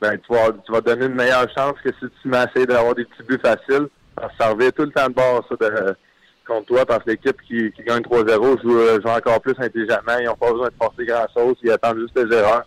[0.00, 3.04] ben, tu, vas, tu vas donner une meilleure chance que si tu m'essayes d'avoir des
[3.04, 3.88] petits buts faciles.
[4.38, 5.96] Ça revient tout le temps de bord, ça, de,
[6.46, 10.18] contre toi, parce que l'équipe qui, qui gagne 3-0 joue, joue, encore plus intelligemment.
[10.20, 11.56] Ils n'ont pas besoin de forcer grand-chose.
[11.62, 12.66] Ils attendent juste les erreurs.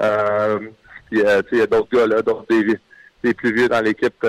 [0.00, 0.58] Euh,
[1.10, 1.20] puis,
[1.52, 2.78] il y a d'autres gars, là, d'autres des,
[3.24, 4.26] des, plus vieux dans l'équipe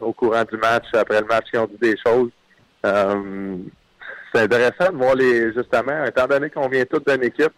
[0.00, 2.30] au courant du match, après le match, qui ont dit des choses
[4.32, 7.52] c'est intéressant de voir les justement, étant donné qu'on vient tous d'une équipe,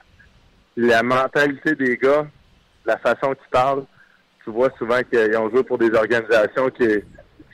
[0.76, 2.26] la mentalité des gars,
[2.86, 3.84] la façon qu'ils parlent,
[4.44, 6.86] tu vois souvent qu'ils ont joué pour des organisations qui,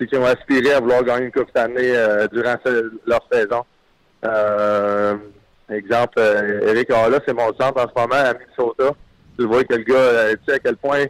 [0.04, 2.56] qui ont aspiré à vouloir gagner une Coupe cette année euh, durant
[3.06, 3.64] leur saison.
[4.24, 5.16] Euh,
[5.70, 8.94] exemple, euh, Eric là, c'est mon centre en ce moment à Minnesota.
[9.38, 11.04] Tu vois que le gars, tu sais à quel point,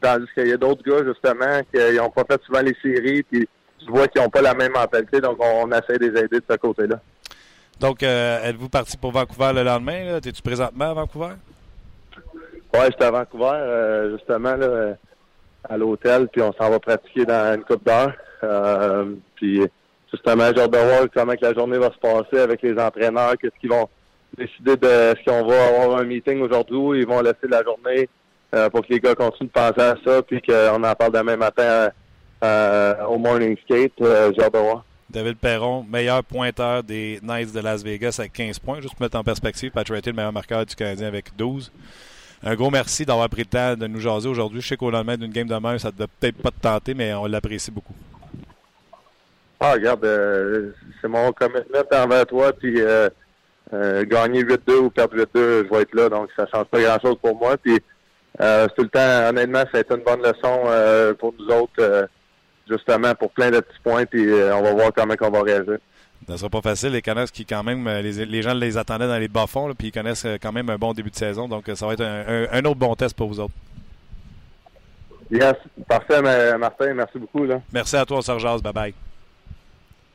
[0.00, 3.48] tandis qu'il y a d'autres gars, justement, qui n'ont pas fait souvent les séries, puis
[3.78, 6.38] tu vois qu'ils n'ont pas la même mentalité, donc on, on essaie de les aider
[6.38, 7.00] de ce côté-là.
[7.80, 10.18] Donc, euh, êtes-vous parti pour Vancouver le lendemain?
[10.18, 11.34] Es-tu présentement à Vancouver?
[12.74, 14.94] Oui, j'étais à Vancouver, euh, justement, là,
[15.68, 18.12] à l'hôtel, puis on s'en va pratiquer dans une coupe d'heure.
[18.42, 19.62] Euh, puis,
[20.10, 23.34] justement, j'ai hâte de voir comment que la journée va se passer avec les entraîneurs,
[23.40, 23.88] qu'est-ce qu'ils vont
[24.36, 28.08] décider de est-ce qu'on va avoir un meeting aujourd'hui ou ils vont laisser la journée
[28.70, 31.90] pour que les gars continuent de penser à ça, puis qu'on en parle demain matin
[33.08, 33.92] au morning skate.
[33.98, 34.82] j'ai hâte.
[35.12, 38.80] David Perron, meilleur pointeur des Knights de Las Vegas avec 15 points.
[38.80, 41.70] Juste pour mettre en perspective, Patrick le meilleur marqueur du Canadien avec 12.
[42.44, 44.60] Un gros merci d'avoir pris le temps de nous jaser aujourd'hui.
[44.60, 46.94] Je sais qu'au lendemain d'une game de main, ça ne devait peut-être pas te tenter,
[46.94, 47.94] mais on l'apprécie beaucoup.
[49.60, 53.08] Ah, regarde, euh, c'est mon commitment envers toi, puis euh,
[53.72, 57.16] euh, gagner 8-2 ou perdre 8-2, je vais être là, donc ça change pas grand-chose
[57.22, 57.56] pour moi.
[57.56, 57.78] Puis
[58.76, 62.08] tout le temps, honnêtement, ça a été une bonne leçon pour nous autres
[62.68, 65.78] justement pour plein de petits points, puis euh, on va voir comment on va réagir.
[66.28, 66.90] Ça sera pas facile.
[66.90, 69.74] Les connaissent qui, quand même, euh, les, les gens les attendaient dans les bas-fonds, là,
[69.76, 71.48] puis ils connaissent euh, quand même un bon début de saison.
[71.48, 73.54] Donc, euh, ça va être un, un- un autre bon test pour vous autres.
[75.30, 75.54] Yes,
[75.88, 77.44] parfait, ma- Martin, merci beaucoup.
[77.44, 77.60] Là.
[77.72, 78.58] Merci à toi, Sergeas.
[78.58, 78.92] Bye-bye.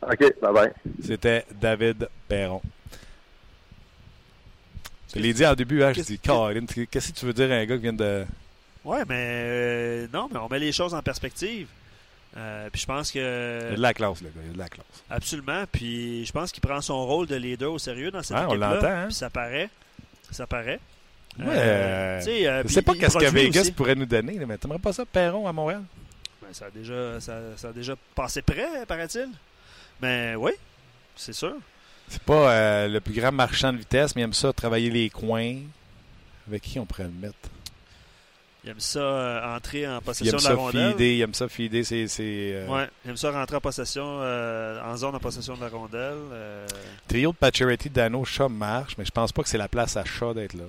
[0.04, 0.72] OK, bye-bye.
[1.04, 2.62] C'était David Perron.
[5.16, 7.56] Je l'ai dit en début, hein, je Qu'est-ce dis, qu'est-ce que tu veux dire à
[7.56, 8.26] un gars qui vient de.
[8.86, 11.68] Ouais, mais euh, non, mais on met les choses en perspective.
[12.38, 13.26] Euh, puis je pense Il y a
[13.72, 14.36] que de la classe, le gars.
[14.44, 14.86] Il y a de la classe.
[15.10, 15.64] absolument.
[15.72, 18.76] Puis je pense qu'il prend son rôle de leader au sérieux dans cette Ouais, équipe-là.
[18.76, 19.06] l'entend, hein?
[19.08, 19.70] Puis ça paraît,
[20.32, 20.80] ça paraît.
[21.40, 23.72] Ouais, Euh, euh, sais, euh, Je puis sais pas qu'est-ce que Vegas aussi.
[23.72, 25.84] pourrait nous donner, mais t'aimerais pas ça, Perron, à Montréal?
[26.42, 29.30] Ben, ça a déjà, ça, ça a déjà passé près, paraît-il.
[30.02, 30.52] Mais oui,
[31.16, 31.56] c'est sûr.
[32.08, 35.10] C'est pas euh, le plus grand marchand de vitesse, mais il aime ça travailler les
[35.10, 35.58] coins.
[36.48, 37.36] Avec qui on pourrait le mettre?
[38.68, 40.92] Il aime ça euh, entrer en possession de la rondelle.
[40.92, 42.06] feeder, il aime ça feeder, c'est...
[42.10, 45.62] c'est, euh, Ouais, il aime ça rentrer en possession, euh, en zone de possession de
[45.62, 46.18] la rondelle.
[47.08, 50.04] Trio de Pacioretty, Dano, Shaw marche, mais je pense pas que c'est la place à
[50.04, 50.66] Shaw d'être là.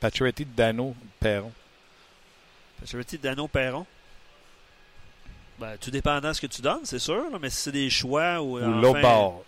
[0.00, 1.52] Pacioretty, Dano, Perron.
[2.80, 3.86] Pacioretty, Dano, Perron.
[5.60, 7.90] Ben, tout dépendant de ce que tu donnes, c'est sûr, là, mais si c'est des
[7.90, 8.58] choix ou.
[8.58, 9.44] Ou enfin- l'autre bord.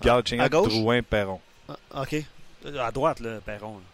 [0.00, 0.72] à Galchenyuk, gauche?
[0.72, 1.40] Drouin, Perron.
[1.68, 2.16] Ah, ok.
[2.78, 3.74] À droite, là, Perron.
[3.74, 3.93] là.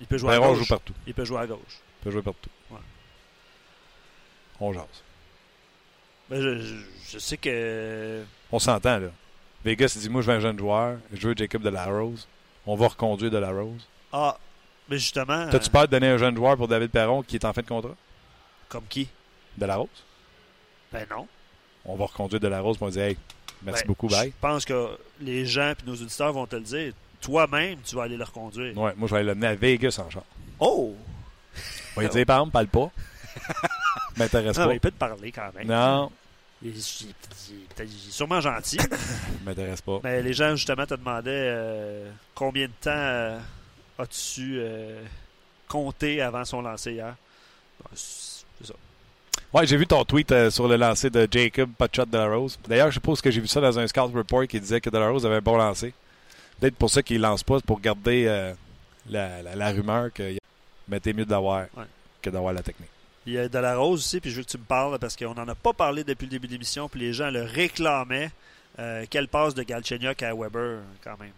[0.00, 0.58] Il peut jouer à gauche.
[0.58, 0.92] joue partout.
[1.06, 1.58] Il peut jouer à gauche.
[2.00, 2.50] Il peut jouer partout.
[2.70, 2.78] Ouais.
[4.60, 4.84] On jase.
[6.30, 6.74] Ben, je, je-
[7.10, 8.22] je sais que.
[8.52, 9.08] On s'entend, là.
[9.64, 10.98] Vegas, dit Moi, je veux un jeune joueur.
[11.12, 12.26] Je veux Jacob de la Rose.
[12.66, 13.86] On va reconduire de la Rose.
[14.12, 14.36] Ah,
[14.88, 15.48] mais justement.
[15.50, 17.62] T'as-tu euh, peur de donner un jeune joueur pour David Perron qui est en fin
[17.62, 17.94] de contrat?
[18.68, 19.08] Comme qui?
[19.56, 19.88] De la Rose?
[20.92, 21.26] Ben non.
[21.84, 23.16] On va reconduire de la Rose pour dire Hey,
[23.62, 24.28] merci Ben, beaucoup, bye.
[24.30, 26.92] Je pense que les gens et nos auditeurs vont te le dire.
[27.20, 28.76] Toi-même, tu vas aller le reconduire.
[28.78, 30.22] Ouais, moi, je vais aller l'amener à Vegas en char.
[30.60, 30.94] Oh!
[31.96, 32.90] On va lui dire Par exemple, parle pas.
[34.16, 34.68] M'intéresse Non, pas.
[34.68, 35.66] mais il peut te parler quand même.
[35.66, 36.10] Non,
[36.62, 37.14] Il, il- il-
[37.80, 38.78] il est sûrement gentil.
[39.44, 40.00] m'intéresse pas.
[40.02, 43.38] mais les gens, justement, te demandaient euh, combien de temps euh,
[43.98, 45.02] as-tu euh,
[45.68, 47.14] compté avant son lancer hier?
[47.94, 48.74] C'est ça.
[49.52, 52.58] Ouais, j'ai vu ton tweet euh, sur le lancer de Jacob Potshot de la Rose.
[52.68, 54.98] D'ailleurs, je suppose que j'ai vu ça dans un scout report qui disait que de
[54.98, 55.92] la Rose avait un bon lancer.
[56.60, 58.52] Peut-être pour ça qu'il lance pas, c'est pour garder euh,
[59.08, 60.36] la, la- la rumeur que
[60.88, 61.84] mais t'es mieux d'avoir Ouais.
[62.22, 62.88] que d'avoir la technique.
[63.26, 65.14] Il y a de la rose aussi, puis je veux que tu me parles parce
[65.16, 68.30] qu'on n'en a pas parlé depuis le début de l'émission, puis les gens le réclamaient.
[68.78, 71.32] Euh, quelle passe de Galchenyuk à Weber, quand même,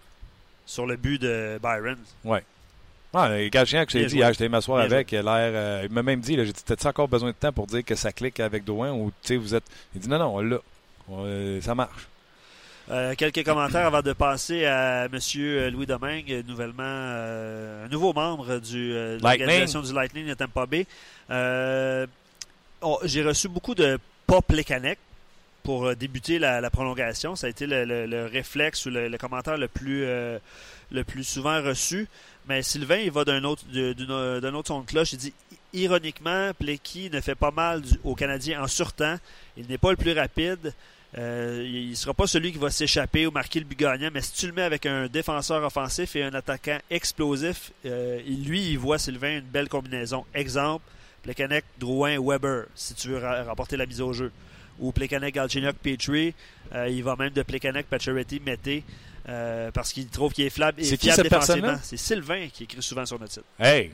[0.67, 1.97] sur le but de Byron.
[2.25, 2.45] Ouais,
[3.51, 5.25] Galchenyuk, je t'ai Bien dit, hier, j'étais m'asseoir Bien avec, il l'air.
[5.53, 7.95] euh, il m'a même dit, j'ai dit, t'as-tu encore besoin de temps pour dire que
[7.97, 9.65] ça clique avec Douin ou tu sais, vous êtes.
[9.95, 10.59] Il dit non, non, on l'a.
[11.11, 12.07] Euh, ça marche.
[12.91, 15.19] Euh, quelques commentaires avant de passer à M.
[15.73, 20.67] Louis Domingue, nouvellement euh, un nouveau membre du, euh, de l'organisation du Lightning de Tampa
[20.67, 20.87] Bay.
[21.31, 22.05] Euh,
[22.81, 24.99] oh, J'ai reçu beaucoup de pas Plekanec
[25.63, 27.37] pour euh, débuter la, la prolongation.
[27.37, 30.39] Ça a été le, le- le réflexe ou le, le commentaire le plus, euh,
[30.91, 32.09] le plus souvent reçu.
[32.49, 35.13] Mais Sylvain, il va d'un autre, d'un autre son de cloche.
[35.13, 35.35] Il dit
[35.75, 39.17] ironiquement, Plecky ne fait pas mal du- aux Canadiens en surtemps.
[39.57, 40.73] Il n'est pas le plus rapide.
[41.19, 44.21] Euh, il ne sera pas celui qui va s'échapper ou marquer le but gagnant, mais
[44.21, 48.79] si tu le mets avec un défenseur offensif et un attaquant explosif, euh, lui, il
[48.79, 50.25] voit Sylvain une belle combinaison.
[50.35, 50.85] Exemple,
[51.23, 54.31] Plekanec, Drouin, Weber, si tu veux ra- rapporter la mise au jeu.
[54.79, 56.33] Ou Plekanec, Galchenyuk, Petrie.
[56.73, 58.85] Euh, il va même de Plekanec, Pacioretty, Mété,
[59.75, 61.61] parce qu'il trouve qu'il est fiable, C'est est qui cette défensivement.
[61.63, 61.81] personne-là?
[61.83, 63.45] C'est Sylvain qui écrit souvent sur notre site.
[63.59, 63.91] Hey,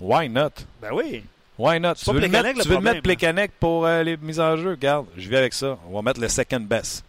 [0.00, 0.50] why not?
[0.82, 1.22] Ben oui.
[1.58, 1.94] Why not?
[1.94, 4.70] Tu veux, le mettre, tu veux mettre Plekanec pour euh, les mises en jeu?
[4.72, 5.78] Regarde, je vais avec ça.
[5.88, 7.02] On va mettre le second best.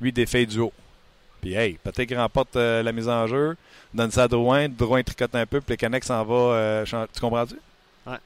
[0.00, 0.72] Lui, défait du haut.
[1.40, 3.56] Puis, hey, peut-être qu'il remporte euh, la mise en jeu,
[3.94, 6.34] donne ça à Drouin, Drouin tricote un peu, Plekanec s'en va.
[6.34, 7.56] euh, tu comprends-tu?
[8.06, 8.18] Ouais.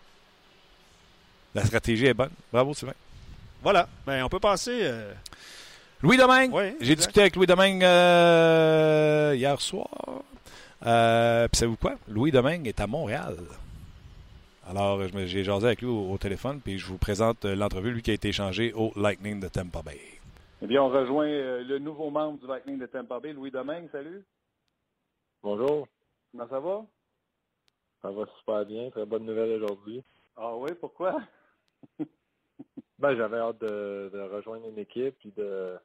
[1.55, 2.31] La stratégie est bonne.
[2.53, 2.95] Bravo, Sylvain.
[3.63, 3.89] Voilà.
[4.07, 4.91] Ben, on peut passer.
[6.03, 6.53] Louis Domingue.
[6.53, 9.89] Ouais, J'ai discuté avec Louis Domingue hier soir.
[10.81, 11.95] Puis savez-vous quoi?
[12.09, 13.37] Louis Domingue est à Montréal.
[14.69, 17.55] Alors, je me- j'ai jasé avec lui au, au téléphone, puis je vous présente euh,
[17.55, 20.01] l'entrevue, lui qui a été échangé au Lightning de Tampa Bay.
[20.63, 23.89] Eh bien, on rejoint euh, le nouveau membre du Lightning de Tampa Bay, Louis Domingue.
[23.93, 24.25] Salut.
[25.43, 25.87] Bonjour.
[26.33, 26.85] Comment ça va?
[28.03, 28.91] Ça va super bien.
[28.91, 30.03] Très bonne nouvelle aujourd'hui.
[30.37, 31.21] Ah oui, pourquoi?
[32.99, 35.77] Ben, j'avais hâte de, de rejoindre une équipe et de, euh,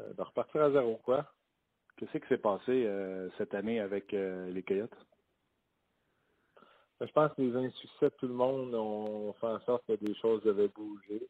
[0.00, 1.32] de repartir à zéro, quoi.
[1.96, 4.90] Qu'est-ce qui s'est passé euh, cette année avec euh, les Coyotes?
[7.06, 10.14] Je pense que les insuccès de tout le monde ont fait en sorte que des
[10.14, 11.26] choses devaient bouger.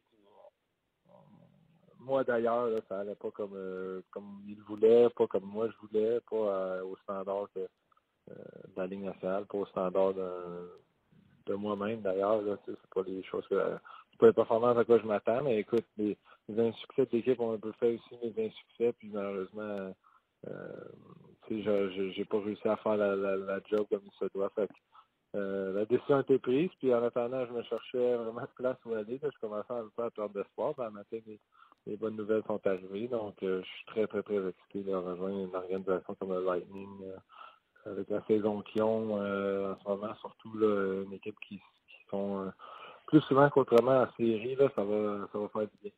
[1.99, 4.57] Moi, d'ailleurs, ça allait pas comme euh, comme il
[5.15, 7.65] pas comme moi je voulais, pas euh, au standard euh,
[8.27, 10.69] de la Ligue nationale, pas au standard de,
[11.47, 12.41] de moi-même, d'ailleurs.
[12.65, 13.55] C'est pas les choses que
[14.19, 16.17] pas les performances à quoi je m'attends, mais écoute, les,
[16.47, 19.93] les insuccès d'équipe ont un peu fait aussi mes insuccès, puis malheureusement,
[20.47, 20.89] euh,
[21.49, 24.49] j'ai pas réussi à faire la, la, la job comme il se doit.
[24.55, 24.69] Fait
[25.35, 28.93] la décision a été prise, puis en attendant, je me cherchais vraiment de place où
[28.93, 29.19] aller.
[29.21, 30.73] je commençais un peu à perdre d'espoir.
[30.75, 31.39] Puis matin, les,
[31.87, 33.07] les, bonnes nouvelles sont arrivées.
[33.07, 36.89] Donc, euh, je suis très, très, très excité de rejoindre une organisation comme le Lightning.
[37.03, 37.17] Euh,
[37.91, 41.61] avec la saison qu'ils ont euh, en ce moment, surtout là, une équipe qui,
[42.09, 42.51] sont
[43.07, 45.91] plus souvent qu'autrement en série, là, ça va ça va faire du bien.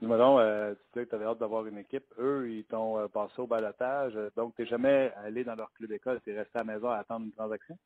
[0.00, 2.04] Dis-moi tu disais que tu avais hâte d'avoir une équipe.
[2.18, 4.16] Eux, ils t'ont passé au balotage.
[4.36, 6.20] Donc, tu n'es jamais allé dans leur club d'école.
[6.22, 7.76] Tu es resté à la maison à attendre une transaction?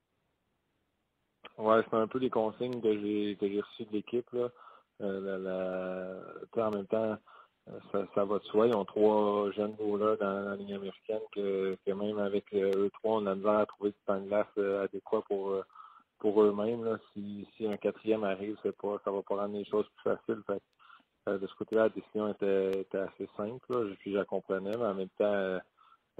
[1.61, 4.26] Oui, c'est un peu les consignes que j'ai reçues de l'équipe.
[4.32, 4.48] Là.
[5.02, 6.20] Euh,
[6.56, 7.16] en même temps,
[7.92, 8.66] ça, ça, va de soi.
[8.66, 13.26] Ils ont trois jeunes goalers dans la ligne américaine que, même avec eux trois, on
[13.26, 15.54] a besoin à trouver du temps de glace adéquat pour
[16.18, 16.98] pour eux-mêmes.
[17.12, 20.42] Si, si un quatrième arrive, c'est pas ça va pas rendre les choses plus faciles.
[21.28, 23.94] Euh, de ce côté-là, la décision était, assez simple.
[23.98, 25.58] Puis je la comprenais, mais en même temps, euh,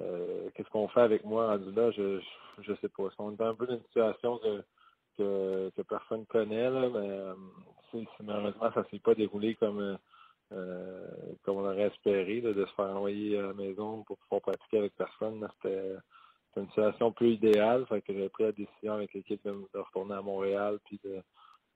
[0.01, 2.21] euh, qu'est-ce qu'on fait avec moi rendu là, je,
[2.61, 3.05] je, sais pas.
[3.19, 4.63] On est un peu dans une situation que,
[5.17, 9.99] que, que personne connaît, là, mais malheureusement, ça s'est pas déroulé comme
[11.43, 14.97] comme on aurait espéré, de se faire envoyer à la maison pour pouvoir pratiquer avec
[14.97, 15.47] personne.
[15.63, 15.95] C'était
[16.57, 17.87] une situation plus idéale.
[17.87, 21.23] Fait que j'ai pris la décision avec l'équipe de, de, retourner à Montréal puis de,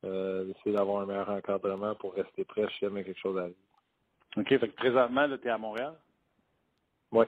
[0.05, 3.55] euh, d'essayer d'avoir un meilleur encadrement pour rester prêt si jamais quelque chose arrive.
[4.37, 4.49] OK.
[4.49, 5.95] Fait que présentement, tu es à Montréal?
[7.13, 7.27] Oui.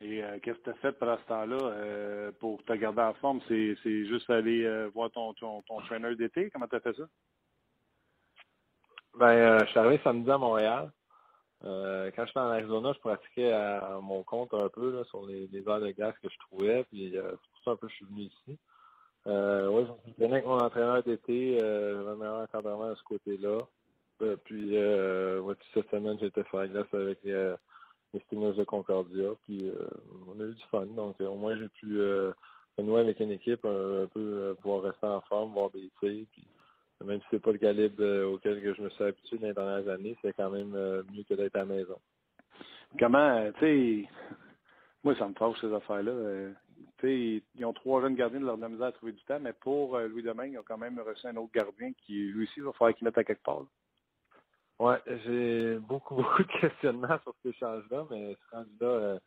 [0.00, 3.14] Et euh, qu'est-ce que tu as fait pendant ce temps-là euh, pour te garder en
[3.14, 3.40] forme?
[3.48, 5.62] C'est, juste aller voir ton, ton,
[6.18, 6.50] d'été?
[6.50, 7.04] Comment tu as fait ça?
[9.18, 10.90] Ben, je suis arrivé samedi à Montréal.
[11.62, 15.80] quand j'étais en Arizona, je pratiquais à, mon compte un peu sur les, les heures
[15.80, 16.84] de glace que je trouvais.
[16.84, 18.58] Puis c'est pour ça un peu que je suis venu ici.
[19.26, 19.84] Euh, oui,
[20.18, 23.60] je avec mon entraîneur d'été, euh, un meilleur encadrement de ce côté-là.
[24.22, 27.56] Euh, puis, euh, ouais, cette semaine, j'étais faire glace avec euh,
[28.12, 29.30] les Stingers de Concordia.
[29.44, 29.88] Puis, euh,
[30.28, 30.86] on a eu du fun.
[30.86, 32.32] Donc, au moins, j'ai pu euh,
[32.78, 36.26] renouer avec une équipe un, peu, pouvoir rester en forme, voir des tirs.
[37.04, 40.16] Même si c'est pas le calibre auquel que je me suis habitué les dernières années,
[40.22, 40.70] c'est quand même
[41.12, 41.98] mieux que d'être à la maison.
[42.98, 44.08] Comment, tu sais,
[45.04, 46.54] moi, ça me fâche ces affaires-là
[47.04, 49.96] ils ont trois jeunes gardiens de leur de misère à trouver du temps, mais pour
[49.96, 52.72] euh, Louis Domingue, ils ont quand même reçu un autre gardien qui, lui aussi, va
[52.72, 53.64] falloir qu'il mette à quelque part.
[54.78, 59.18] Oui, j'ai beaucoup, beaucoup de questionnements sur cet échange-là, mais ce rendu-là, euh,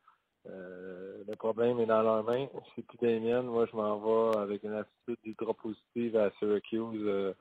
[0.48, 2.48] euh, le problème est dans leurs mains.
[2.76, 3.48] C'est plus des miennes.
[3.48, 7.34] Moi, je m'en vais avec une attitude ultra positive à Syracuse,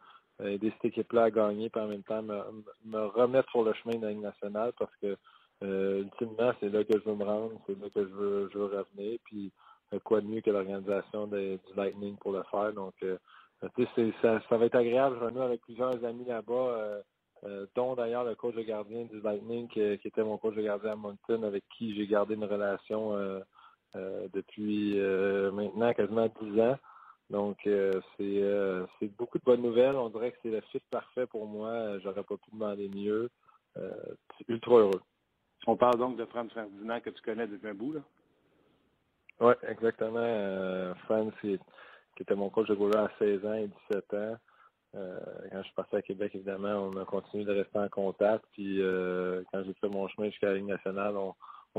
[0.43, 4.07] aider cette équipe-là à gagner, puis en même temps me, remettre sur le chemin de
[4.07, 5.17] la Ligue nationale parce que
[5.63, 8.65] ultimement, c'est là que je veux me rendre, c'est là que je veux, je veux
[8.67, 9.19] revenir.
[9.25, 9.53] Puis
[10.05, 12.73] quoi de mieux que l'organisation du Lightning pour le faire.
[12.73, 13.17] Donc, euh,
[14.23, 15.17] ça, ça va être agréable.
[15.19, 17.03] Je renoue avec plusieurs amis là-bas,
[17.45, 20.63] euh, euh, dont d'ailleurs le coach de gardien du Lightning, qui, était mon coach de
[20.63, 23.15] gardien à Moncton, avec qui j'ai gardé une relation
[23.95, 24.99] depuis
[25.53, 26.79] maintenant quasiment 10 ans.
[27.31, 29.97] Donc, c'est beaucoup de bonnes nouvelles.
[29.97, 31.99] On dirait que c'est le fit parfait pour moi.
[32.01, 33.31] J'aurais pas pu demander mieux.
[34.49, 35.01] ultra heureux.
[35.67, 38.01] On parle donc de Franz Ferdinand que tu connais depuis un bout, là?
[39.41, 40.19] Oui, exactement.
[40.19, 41.59] Euh, Franz, qui,
[42.19, 44.37] était mon coach de goaler à 16 ans et 17 ans.
[44.95, 45.19] Euh,
[45.51, 48.45] quand je suis passé à Québec, évidemment, on a continué de rester en contact.
[48.53, 51.35] Puis euh, quand j'ai fait mon chemin jusqu'à la Ligue nationale, on,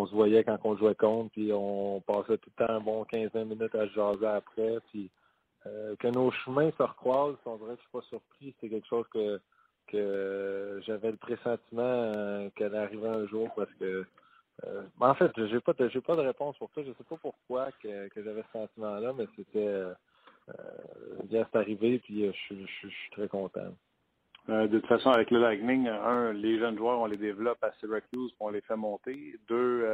[0.06, 3.44] se voyait quand on jouait contre, puis on passait tout le temps un bon 15-20
[3.46, 4.78] minutes à se jaser après.
[4.92, 5.10] Puis
[5.66, 8.56] euh, que nos chemins se recroisent, on dirait que je suis pas surpris.
[8.62, 9.42] C'est quelque chose que
[9.88, 14.06] que j'avais le pressentiment euh, qu'elle arriverait un jour parce que
[15.00, 16.82] en fait, j'ai pas de, j'ai pas de réponse pour ça.
[16.84, 19.86] Je sais pas pourquoi que, j'avais ce sentiment-là, mais c'était
[21.30, 23.74] c'est arrivé, puis euh, je, je, je, suis très content.
[24.48, 28.34] de toute façon, avec le Lightning, un, les jeunes joueurs, on les développe à Syracuse,
[28.40, 29.36] on les fait monter.
[29.48, 29.86] Deux,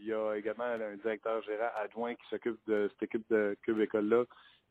[0.00, 3.80] il y a également un directeur gérant adjoint qui s'occupe de cette équipe de Cube
[3.80, 4.24] École-là,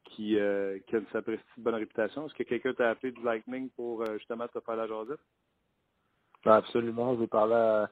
[0.05, 2.25] qui, qui a une sapristi de bonne réputation.
[2.25, 5.19] Est-ce que quelqu'un t'a appelé du Lightning pour justement te faire la jasette?
[6.45, 7.89] Absolument, j'ai parlé à,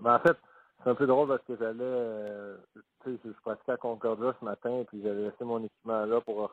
[0.00, 0.36] ben, en fait,
[0.82, 2.56] c'est un peu drôle parce que j'allais, euh,
[3.04, 6.52] tu sais, je pratiquais à Concordia ce matin, puis j'avais laissé mon équipement là pour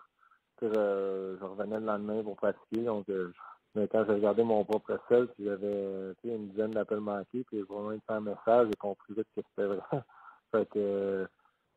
[0.57, 2.83] que je revenais le lendemain pour pratiquer.
[2.83, 3.31] Donc, euh,
[3.75, 7.63] mais quand j'ai regardé mon propre sel, puis j'avais une dizaine d'appels manqués, puis j'ai
[7.63, 9.79] vraiment fait un message, j'ai compris vite que c'était vrai.
[10.51, 11.27] fait que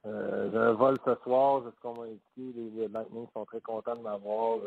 [0.04, 2.52] euh, j'ai un vol ce soir, c'est ce qu'on m'a dit.
[2.52, 4.58] Les, les Lightning sont très contents de m'avoir.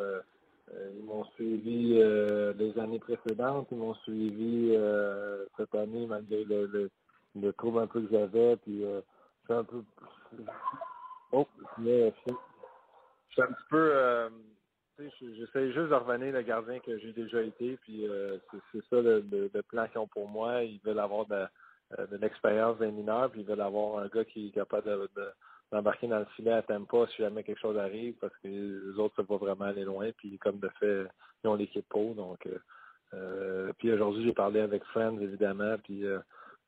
[0.98, 4.78] ils m'ont suivi les années précédentes, ils m'ont suivi
[5.58, 6.90] cette année malgré le
[7.58, 9.02] trouble un peu que j'avais, puis euh,
[9.50, 9.84] un peu...
[11.32, 12.14] Oh, mais,
[13.30, 13.90] je un petit peu...
[13.94, 14.30] Euh,
[14.98, 18.08] J'essaie juste de revenir le gardien que j'ai déjà été, puis
[18.72, 20.64] c'est ça le, plan qu'ils ont pour moi.
[20.64, 24.52] Ils veulent avoir de, l'expérience des mineurs, puis ils veulent avoir un gars qui est
[24.52, 25.10] capable
[25.70, 29.16] d'embarquer dans le filet à tempo si jamais quelque chose arrive, parce que les autres
[29.18, 31.06] ne peuvent pas vraiment aller loin, puis comme de fait,
[31.44, 32.48] ils ont l'équipe pour, donc
[33.78, 36.20] puis aujourd'hui j'ai parlé avec Friends évidemment, puis euh,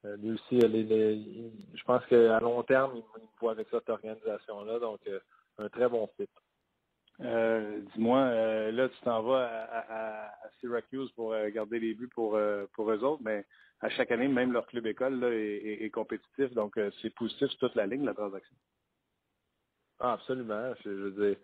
[0.04, 5.20] lui aussi, je pense qu'à long terme, il, me voit avec cette organisation-là, donc euh,
[5.58, 6.30] un très bon fit.
[7.22, 12.40] Euh, dis-moi, là, tu t'en vas à, Syracuse pour garder les buts pour,
[12.74, 13.46] pour eux autres, mais
[13.82, 17.88] à chaque année, même leur club école est, compétitif, donc c'est positif sur toute la
[17.88, 18.56] ligne, la transaction.
[20.00, 20.74] Ah, absolument.
[20.84, 21.38] Je, veux dire,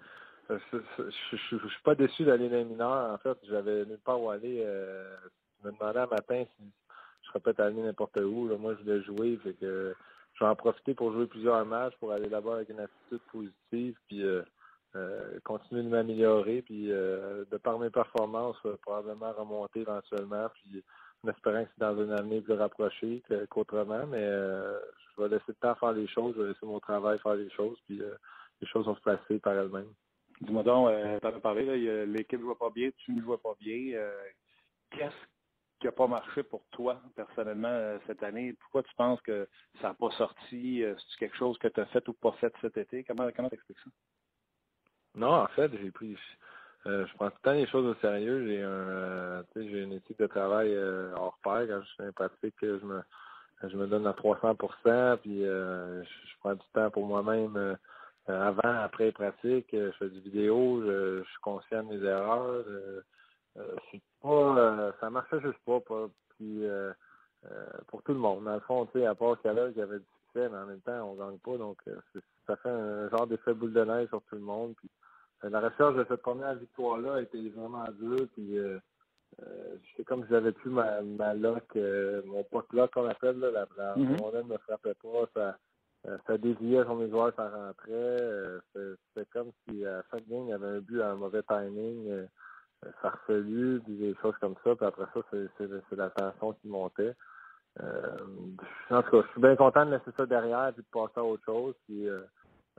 [0.50, 3.12] je, ne suis pas déçu d'aller dans les mineurs.
[3.12, 4.58] En fait, j'avais nulle part où aller.
[4.60, 6.64] je me demandais un matin si
[7.24, 8.56] je serais peut-être allé n'importe où.
[8.58, 9.96] Moi, je voulais jouer, fait que
[10.34, 13.96] je vais en profiter pour jouer plusieurs matchs, pour aller là-bas avec une attitude positive,
[14.08, 14.42] puis euh,
[14.96, 20.84] euh, continuer de m'améliorer, puis euh, de par mes performances, probablement remonter éventuellement, puis
[21.24, 25.54] en espérant que c'est dans une année plus rapprochée qu'autrement, mais je vais laisser le
[25.56, 28.02] temps faire les choses, je vais laisser mon travail faire les choses, puis
[28.62, 29.94] les choses vont se passer par elles-mêmes.
[30.42, 30.90] Dis-moi donc,
[31.22, 34.02] tu as parlé, l'équipe ne joue pas bien, tu ne joues pas bien.
[34.92, 35.33] Qu'est-ce
[35.84, 38.56] qui n'a pas marché pour toi personnellement euh, cette année?
[38.62, 39.50] Pourquoi tu penses que
[39.82, 40.82] ça n'a pas sorti?
[40.82, 43.04] Euh, c'est quelque chose que tu as fait ou pas fait cet été?
[43.04, 43.92] Comment comment t'expliques ça?
[45.16, 46.16] Non, en fait, j'ai pris
[46.86, 48.48] euh, je prends tout le temps les choses au sérieux.
[48.48, 50.74] J'ai un j'ai une éthique de travail
[51.18, 51.68] hors pair.
[51.68, 53.02] Quand je suis en pratique, je me
[53.64, 54.56] je me donne à 300
[55.22, 56.04] puis je,
[56.40, 57.78] prends du temps pour moi-même
[58.28, 59.68] avant, après pratique.
[59.74, 62.64] Je fais du vidéo, je, conscient de mes erreurs.
[63.58, 63.76] Euh,
[64.24, 66.08] pas, euh, ça marchait juste pas, pas.
[66.30, 66.92] Puis euh,
[67.88, 68.46] pour tout le monde.
[68.46, 70.82] Dans le fond, tu sais, à part qu'il y avait du succès, mais en même
[70.82, 71.58] temps, on gagne pas.
[71.58, 71.78] Donc,
[72.48, 74.74] ça fait un genre d'effet boule de neige sur tout le monde.
[74.78, 74.90] Puis,
[75.44, 78.28] la recherche de cette première victoire-là a été vraiment dure.
[78.34, 78.80] Puis, euh,
[80.06, 81.78] comme si j'avais plus ma, ma lock,
[82.26, 85.58] mon pote lock qu'on appelle, là, la, la mm me frappait pas, ça,
[86.26, 88.62] ça déviait sur mes joueurs, ça rentrait.
[88.74, 92.26] C'était comme si à chaque game, il y avait un but à un mauvais timing
[93.02, 94.76] farfelu, des choses comme ça.
[94.76, 97.14] Puis après ça, c'est la tension qui montait.
[97.82, 98.18] Euh,
[98.92, 101.24] en tout cas, je suis bien content de laisser ça derrière et de passer à
[101.24, 102.22] autre chose puis euh,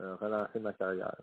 [0.01, 1.17] euh, relancer ma carrière.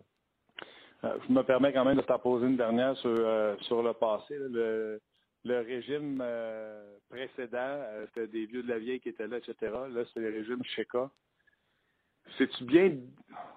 [1.04, 3.18] je me permets quand même de t'en poser une dernière sur,
[3.62, 4.36] sur le passé.
[4.38, 5.00] Le,
[5.46, 6.24] le régime
[7.10, 9.56] précédent, c'était des vieux de la vieille qui étaient là, etc.
[9.90, 11.10] Là, c'est le régime Cheka.
[12.38, 12.98] C'est-tu bien,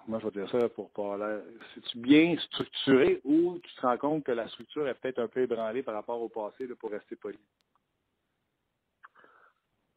[0.07, 1.41] moi je vais dire ça pour pas l'air,
[1.73, 5.41] c'est-tu bien structuré ou tu te rends compte que la structure est peut-être un peu
[5.41, 7.39] ébranlée par rapport au passé pour rester poli?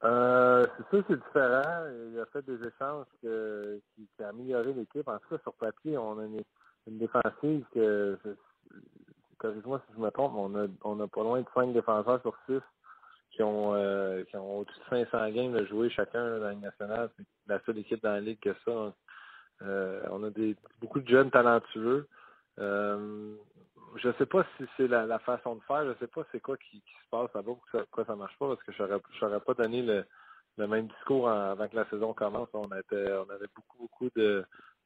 [0.05, 1.87] Euh, c'est que c'est différent.
[2.12, 5.09] Il a fait des échanges qui, qui a amélioré l'équipe.
[5.09, 6.43] En tout cas, sur papier, on a une,
[6.87, 8.16] défensive que,
[9.39, 12.62] corrige-moi si je me trompe, on on a pas loin de cinq défenseurs sur six
[13.39, 17.09] qui ont, euh, qui ont au-dessus de 500 games de jouer chacun dans la nationale.
[17.16, 18.93] C'est la seule équipe dans la ligue que ça.
[19.62, 22.09] Euh, on a des beaucoup de jeunes talentueux.
[22.59, 23.36] Euh,
[23.95, 25.84] je sais pas si c'est la, façon de faire.
[25.86, 28.72] Je sais pas c'est quoi qui, se passe là-bas, pourquoi ça, marche pas, parce que
[28.72, 32.49] je n'aurais pas donné le, même discours avant que la saison commence.
[32.55, 34.11] On avait beaucoup, beaucoup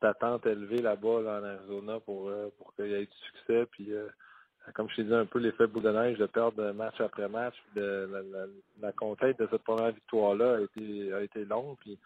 [0.03, 3.65] d'attentes élevées là-bas en Arizona pour, pour qu'il y ait du succès.
[3.71, 3.95] Puis
[4.75, 7.55] comme je t'ai dit un peu, l'effet bout de neige de perdre match après match.
[7.75, 8.09] De,
[8.81, 11.77] la, conquête de cette première victoire-là a été, a été longue.
[11.81, 11.99] Puis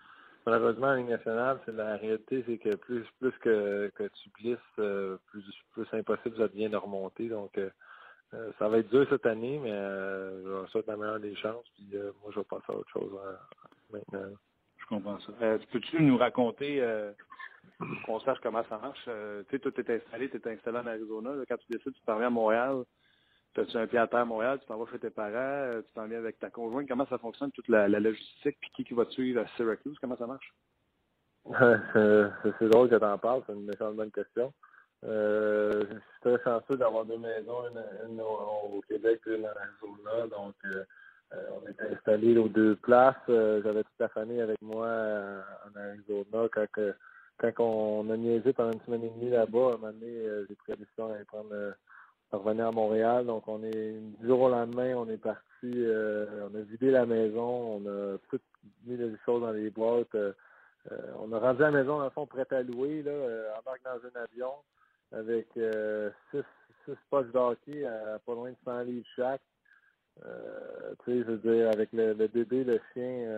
[0.46, 3.04] malheureusement, en Ligue nationale, c'est la réalité, c'est que plus
[3.40, 7.28] que, tu glisses, euh, plus, plus impossible ça devient de remonter.
[7.28, 7.68] Donc euh,
[8.34, 11.66] euh, ça va être dur cette année, mais je vais souhaite la meilleure des chances.
[11.74, 11.88] Puis
[12.22, 13.12] moi, je vais passer à autre chose
[13.92, 14.28] maintenant.
[14.78, 15.32] Je comprends ça.
[15.72, 16.80] Peux-tu nous raconter
[18.04, 19.04] qu'on sache comment ça marche.
[19.08, 21.30] Euh, tu sais, toi, tu es installé, tu es installé en Arizona.
[21.48, 22.84] quand tu décides, tu t'en viens à Montréal,
[23.54, 26.06] tu as un pied à Montréal, tu t'en vas chez tes parents, euh, tu t'en
[26.06, 26.88] viens avec ta conjointe.
[26.88, 29.98] Comment ça fonctionne, toute la, logistique, puis qui, va te suivre à Syracuse?
[30.00, 30.54] Comment ça marche?
[32.58, 34.52] c'est drôle que tu en parles, c'est une méchante bonne question.
[35.04, 37.62] Euh, je suis très chanceux d'avoir deux maisons,
[38.08, 40.26] une, au, Québec et une en Arizona.
[40.28, 40.54] Donc,
[41.30, 43.14] on était installés aux deux places.
[43.28, 46.66] J'avais toute la famille avec moi en Arizona quand
[47.38, 50.46] quand on a niaisé pendant une semaine et demie là-bas, à un moment donné, euh,
[50.48, 51.72] j'ai pris la décision d'aller prendre euh,
[52.32, 53.26] revenir à Montréal.
[53.26, 57.06] Donc on est du jour au lendemain, on est parti, euh, on a vidé la
[57.06, 58.40] maison, on a tout
[58.86, 60.16] mis les choses dans les boîtes.
[61.18, 64.22] on a rendu la maison dans le fond prête à louer, là, embarque dans un
[64.22, 64.52] avion
[65.12, 65.48] avec
[66.30, 66.42] six,
[66.84, 69.42] six poches d'hockey à pas loin de 100 livres chaque.
[70.16, 70.24] tu
[71.04, 73.28] sais, je veux dire, avec le, bébé, le chien,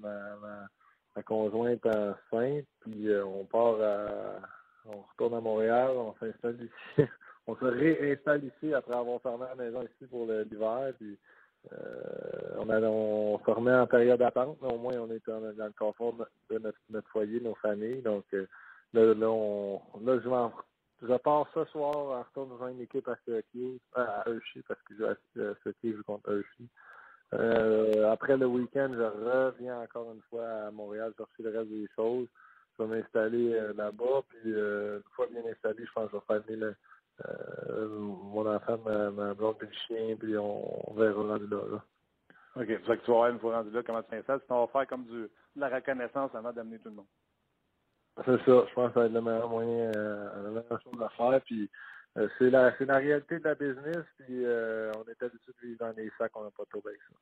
[0.00, 0.68] ma
[1.16, 4.06] ma conjointe enceinte, puis on part à,
[4.88, 7.08] on retourne à Montréal, on s'installe ici,
[7.46, 10.92] on se réinstalle ici après avoir fermé la maison ici pour l'hiver.
[10.98, 11.18] Puis
[11.72, 15.40] euh, on, a, on se remet en période d'attente, mais au moins on est dans,
[15.40, 16.14] le confort
[16.50, 18.02] de notre, notre, foyer, nos familles.
[18.02, 18.46] Donc euh,
[18.92, 23.16] là, là, on, là je, je pars ce soir en retour dans une équipe à
[23.24, 26.64] Syracuse, à Hershey, parce que je vais à Syracuse contre Hershey.
[27.34, 31.88] Euh, après le week-end, je reviens encore une fois à Montréal chercher le reste des
[31.96, 32.28] choses.
[32.78, 36.16] Je vais m'installer euh, là-bas, puis euh, une fois bien installé, je pense que je
[36.16, 40.94] vais faire venir le, mon enfant, ma, ma blonde et le chien, puis on, on
[40.94, 41.62] verra rendu là.
[41.72, 41.82] là.
[42.56, 42.66] OK.
[42.68, 44.40] C'est ça que tu vas voir une fois rendu là, comment tu t'installes.
[44.46, 47.06] Sinon, on va faire comme du, de la reconnaissance avant d'amener tout le monde.
[48.24, 48.64] C'est ça.
[48.68, 51.40] Je pense que ça va être le meilleur moyen, euh, la meilleure chose à faire.
[51.42, 51.68] Puis euh,
[52.38, 55.78] c'est la, c'est la réalité de la business, puis euh, on est habitué de vivre
[55.80, 57.16] dans des sacs, on n'a pas trop avec ça.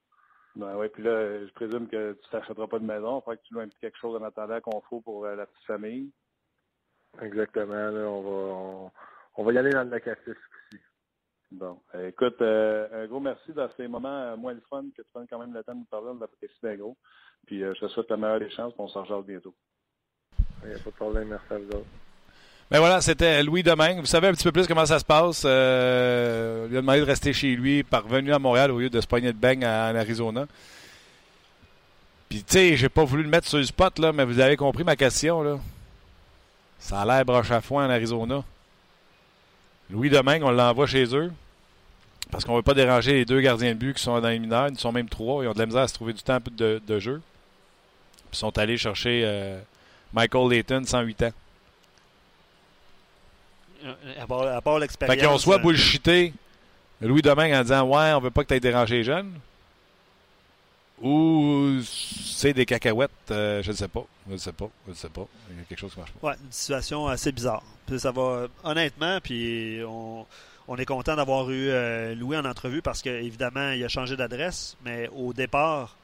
[0.56, 3.54] Ben oui, puis là, je présume que tu t'achèteras pas de maison, il que tu
[3.54, 6.12] loues quelque chose en attendant qu'on faut pour euh, la petite famille.
[7.20, 8.92] Exactement, là, on va on,
[9.36, 10.82] on va y aller dans le locatif aussi.
[11.50, 11.80] Bon.
[11.94, 15.54] écoute, un gros merci dans ces moments moins le fun que tu prennes quand même
[15.54, 16.96] le temps de nous parler, on l'apprécie bien gros.
[17.46, 19.54] Puis je te souhaite la meilleure des chances, on s'en rejoint bientôt.
[20.62, 22.03] Il n'y a pas de problème, merci à vous autres.
[22.70, 24.00] Ben voilà, c'était Louis Domingue.
[24.00, 25.42] Vous savez un petit peu plus comment ça se passe.
[25.44, 29.06] Euh, il a demandé de rester chez lui, parvenu à Montréal au lieu de se
[29.06, 30.46] pogner de bang en Arizona.
[32.28, 34.56] Puis, tu sais, j'ai pas voulu le mettre sur le spot, là, mais vous avez
[34.56, 35.58] compris ma question, là.
[36.78, 38.42] Ça a l'air broche à foin en Arizona.
[39.90, 41.30] Louis Domingue, on l'envoie chez eux.
[42.30, 44.68] Parce qu'on veut pas déranger les deux gardiens de but qui sont dans les mineurs.
[44.68, 45.44] Ils sont même trois.
[45.44, 47.22] Ils ont de la misère à se trouver du temps de, jeu.
[48.32, 49.60] Ils sont allés chercher euh,
[50.12, 51.32] Michael Layton, 108 ans.
[54.18, 55.20] À part, à part l'expérience.
[55.20, 56.32] Fait qu'on soit bullshité
[57.00, 59.32] Louis Domingue en disant Ouais, on veut pas que tu aies dérangé les jeunes.
[61.02, 64.04] Ou c'est des cacahuètes, euh, je ne sais pas.
[64.28, 64.68] Je ne sais pas.
[64.86, 65.26] Je ne sais pas.
[65.50, 66.28] Il y a quelque chose qui marche pas.
[66.28, 67.62] Ouais, une situation assez bizarre.
[67.86, 70.24] Puis ça va honnêtement, puis on,
[70.68, 74.76] on est content d'avoir eu euh, Louis en entrevue parce qu'évidemment, il a changé d'adresse,
[74.84, 75.96] mais au départ,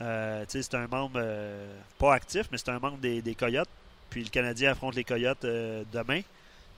[0.00, 3.68] euh, c'est un membre euh, pas actif, mais c'est un membre des, des, Coyotes.
[4.10, 6.20] Puis le Canadien affronte les Coyotes euh, demain.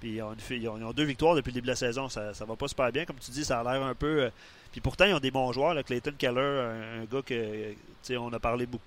[0.01, 2.09] Puis ils ont, ils, deux victoires depuis le début de la saison.
[2.09, 3.05] Ça, ça va pas super bien.
[3.05, 4.23] Comme tu dis, ça a l'air un peu.
[4.25, 4.31] Euh,
[4.73, 5.75] puis pourtant, ils ont des bons joueurs.
[5.75, 8.85] Là, Clayton Keller, un, un gars que on a parlé beaucoup.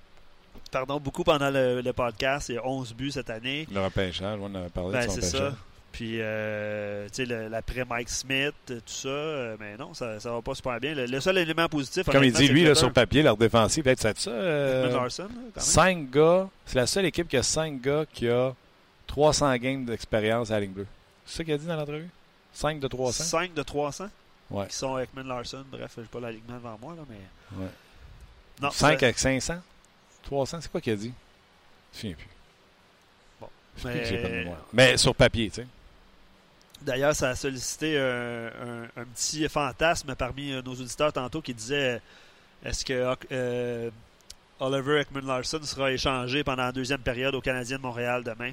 [0.71, 2.49] Pardon, beaucoup pendant le, le, podcast.
[2.49, 3.67] Il a 11 buts cette année.
[3.73, 5.53] Le repêchage, on en a parlé ben, de son c'est ça.
[5.91, 10.41] Puis, euh, tu sais, l'après Mike Smith, tout ça, euh, mais non, ça, ça va
[10.43, 10.93] pas super bien.
[10.93, 14.19] Le, le seul élément positif, comme il dit, lui, là, sur papier, leur défensive, peut-être
[14.19, 14.29] ça.
[14.29, 18.53] euh, Larson, cinq gars, c'est la seule équipe qui a cinq gars qui a
[19.07, 20.87] 300 games d'expérience à la ligne bleue.
[21.29, 22.09] C'est ça qu'il a dit dans l'entrevue?
[22.53, 24.09] 5 de 300 5 de 300
[24.49, 24.65] Ouais.
[24.65, 25.63] Qui sont Ekman Larson.
[25.71, 27.61] Bref, je n'ai pas l'alignement devant moi, là, mais.
[27.63, 27.69] Ouais.
[28.59, 29.61] Non, 5 avec 500
[30.23, 31.13] 300, c'est quoi qu'il a dit?
[31.93, 32.27] Je ne plus.
[33.39, 33.47] Bon.
[33.85, 34.51] Mais...
[34.73, 35.67] mais sur papier, tu sais.
[36.81, 42.01] D'ailleurs, ça a sollicité un, un, un, petit fantasme parmi nos auditeurs tantôt qui disait
[42.63, 43.89] est-ce que euh,
[44.59, 48.51] Oliver Ekman Larson sera échangé pendant la deuxième période au Canadien de Montréal demain?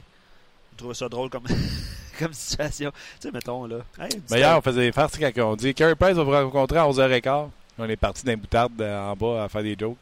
[0.73, 1.47] Je trouve ça drôle comme,
[2.19, 2.91] comme situation.
[2.91, 3.79] Tu sais, mettons là.
[3.99, 6.79] Hey, Mais hier, on faisait des farces quand on dit Carey Price va vous rencontrer
[6.79, 7.49] à 11h15.
[7.79, 9.97] On est parti d'un boutard en bas à faire des jokes.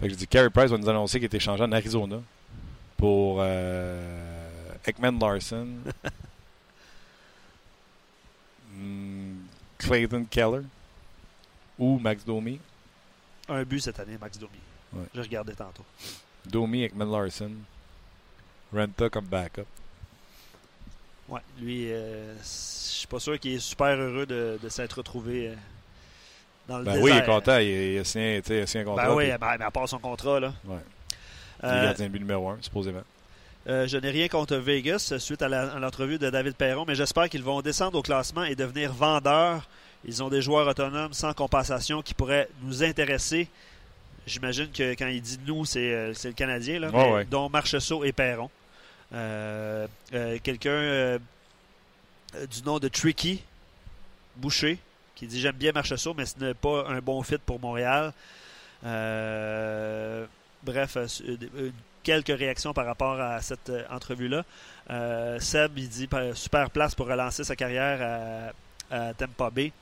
[0.00, 2.16] Fait que je dis Carey Price va nous annoncer qu'il est échangé en Arizona
[2.96, 4.00] pour euh,
[4.84, 5.68] Ekman Larson.
[9.78, 10.62] Clayton Keller
[11.78, 12.58] ou Max Domi.
[13.48, 14.52] Un but cette année, Max Domi.
[14.92, 15.04] Ouais.
[15.14, 15.84] J'ai regardé tantôt.
[16.46, 17.52] Domi, Ekman Larson.
[18.72, 19.66] Renta comme backup.
[21.28, 25.48] Ouais, lui, euh, je suis pas sûr qu'il est super heureux de, de s'être retrouvé
[25.48, 25.54] euh,
[26.68, 27.04] dans le ben désert.
[27.04, 27.58] oui, il est content.
[27.58, 29.08] Il, il, a, signé, il a signé un contrat.
[29.08, 29.38] Ben oui, puis...
[29.38, 30.52] ben, mais à part son contrat, là.
[30.64, 30.78] Ouais.
[31.62, 33.02] Il est gardien de but numéro 1, supposément.
[33.68, 35.48] Euh, je n'ai rien contre Vegas suite à
[35.78, 39.68] l'entrevue de David Perron, mais j'espère qu'ils vont descendre au classement et devenir vendeurs.
[40.04, 43.48] Ils ont des joueurs autonomes sans compensation qui pourraient nous intéresser.
[44.26, 47.24] J'imagine que quand il dit nous, c'est euh, le Canadien, là, oh, mais, ouais.
[47.24, 48.50] dont Marcheseau et Perron.
[49.14, 51.18] Euh, euh, Quelqu'un
[52.50, 53.42] du nom de Tricky
[54.36, 54.78] Boucher
[55.14, 58.12] qui dit J'aime bien Marcheseau, mais ce n'est pas un bon fit pour Montréal.
[58.82, 60.96] bref,
[62.02, 64.44] quelques réactions par rapport à cette euh, entrevue-là.
[64.90, 68.52] Euh, Seb, il dit super place pour relancer sa carrière
[68.90, 69.72] à, à Tampa Bay.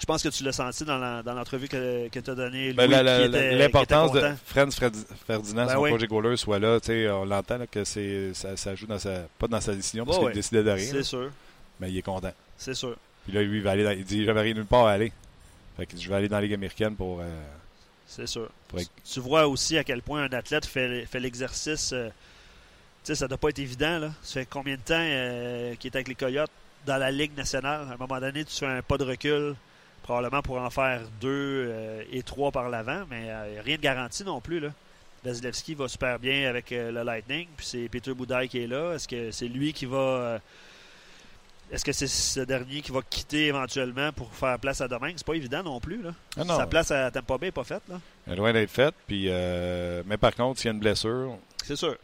[0.00, 2.72] Je pense que tu l'as senti dans l'entrevue que, que tu as donnée.
[2.72, 4.76] Ben, L'importance de Franz
[5.26, 5.90] Ferdinand, ben son oui.
[5.90, 6.78] projet goaler, soit là.
[7.12, 10.28] On l'entend que ça, ça joue dans sa, pas dans sa décision parce oh, qu'il
[10.28, 10.34] oui.
[10.34, 10.90] décidait de rien.
[10.90, 11.30] C'est sûr.
[11.80, 12.32] Mais il est content.
[12.58, 12.96] C'est sûr.
[13.24, 15.12] Puis là, lui, il, va aller dans, il dit J'avais rien nulle part à aller.
[15.76, 17.20] Fait que je vais aller dans la Ligue américaine pour.
[17.20, 17.24] Euh,
[18.06, 18.48] c'est sûr.
[18.68, 18.80] Pour...
[18.80, 21.92] Tu vois aussi à quel point un athlète fait, fait l'exercice.
[21.92, 22.12] Euh, tu
[23.08, 23.98] sais, ça doit pas être évident.
[23.98, 24.10] Là.
[24.22, 26.50] Ça fait combien de temps euh, qu'il est avec les Coyotes
[26.86, 27.86] dans la Ligue nationale?
[27.90, 29.54] À un moment donné, tu fais un pas de recul,
[30.04, 34.22] probablement pour en faire deux euh, et trois par l'avant, mais euh, rien de garanti
[34.22, 34.60] non plus.
[34.60, 34.68] Là.
[35.24, 38.92] Vasilevski va super bien avec euh, le Lightning, puis c'est Peter Boudaille qui est là.
[38.94, 39.96] Est-ce que c'est lui qui va.
[39.96, 40.38] euh,
[41.72, 45.14] est-ce que c'est ce dernier qui va quitter éventuellement pour faire place à Domingue?
[45.16, 46.02] C'est pas évident non plus.
[46.02, 46.10] Là.
[46.36, 46.56] Ah non.
[46.58, 47.82] Sa place à Tampa Bay n'est pas faite.
[47.88, 47.98] Là.
[48.26, 48.94] Elle est loin d'être faite.
[49.06, 51.96] Puis, euh, mais par contre, s'il y a une blessure, C'est sûr.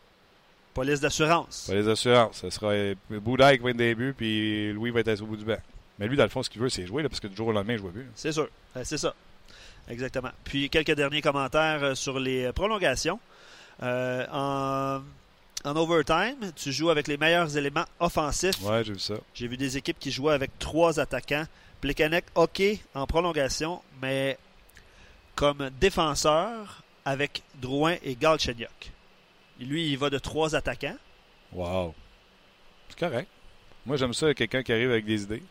[0.73, 1.67] Police d'assurance.
[1.69, 2.39] pas les assurances.
[2.41, 2.73] Ce sera
[3.11, 5.59] Boudaille qui va être début, puis Louis va être au bout du banc.
[6.01, 7.49] Mais lui, dans le fond, ce qu'il veut, c'est jouer, là, parce que du jour
[7.49, 8.07] au lendemain, je vois plus.
[8.17, 8.49] C'est sûr.
[8.77, 9.15] Euh, C'est ça.
[9.89, 10.31] Exactement.
[10.45, 13.21] Puis quelques derniers commentaires euh, sur les prolongations.
[13.83, 15.01] Euh, en,
[15.65, 18.61] en overtime, tu joues avec les meilleurs éléments offensifs.
[18.63, 19.15] Ouais, j'ai vu ça.
[19.35, 21.45] J'ai vu des équipes qui jouaient avec trois attaquants.
[21.81, 22.63] Plekanec, OK,
[22.95, 24.39] en prolongation, mais
[25.35, 28.93] comme défenseur avec Drouin et Galchenyuk.
[29.59, 30.97] Lui, il va de trois attaquants.
[31.53, 31.95] Wow.
[32.89, 33.29] C'est correct.
[33.87, 35.43] Moi, j'aime ça, quelqu'un qui arrive avec des idées.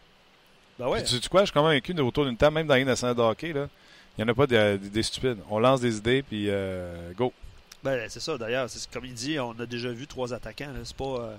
[0.79, 1.01] Ben ouais.
[1.03, 2.85] Puis, tu sais quoi, je suis quand même convaincu autour d'une table, même dans les
[2.85, 3.67] nationale de hockey, là,
[4.17, 5.37] il n'y en a pas de- d'idées stupides.
[5.49, 7.33] On lance des idées, puis euh, go.
[7.83, 8.67] Ben, c'est ça, d'ailleurs.
[8.91, 10.71] Comme il dit, on a déjà vu trois attaquants.
[10.83, 11.03] C'est pas.
[11.03, 11.35] euh,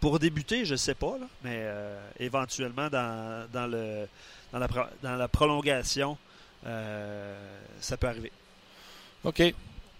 [0.00, 4.06] pour débuter, je sais pas, là, mais euh, éventuellement, dans, dans, le,
[4.52, 6.16] dans, la, pro- dans la prolongation,
[6.62, 8.32] ça peut arriver.
[9.24, 9.42] OK.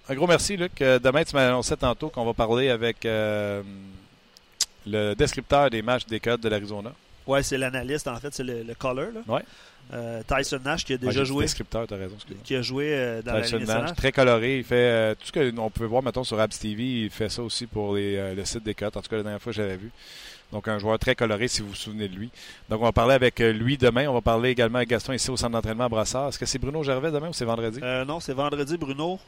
[0.09, 0.79] Un gros merci, Luc.
[0.79, 3.63] Demain, tu m'as annoncé tantôt qu'on va parler avec le
[5.15, 6.93] descripteur des matchs des codes de l'Arizona.
[7.27, 9.09] Ouais, c'est l'analyste, en fait, c'est le, le caller.
[9.15, 9.21] Là.
[9.29, 9.43] Ouais.
[9.93, 11.45] Euh, Tyson Nash qui a déjà dit joué.
[11.45, 12.15] Descripteur, tu as raison.
[12.15, 12.43] excuse-moi.
[12.45, 14.59] Qui a joué euh, dans Tyson la Nash, très coloré.
[14.59, 16.85] Il fait euh, tout ce qu'on peut voir, mettons, sur Abs TV.
[17.05, 18.97] Il fait ça aussi pour les, euh, le site des cotes.
[18.97, 19.91] En tout cas, la dernière fois, j'avais vu.
[20.53, 22.31] Donc, un joueur très coloré, si vous vous souvenez de lui.
[22.69, 24.07] Donc, on va parler avec lui demain.
[24.09, 26.29] On va parler également avec Gaston ici au centre d'entraînement à Brassard.
[26.29, 27.81] Est-ce que c'est Bruno Gervais demain ou c'est vendredi?
[27.83, 29.19] Euh, non, c'est vendredi, Bruno.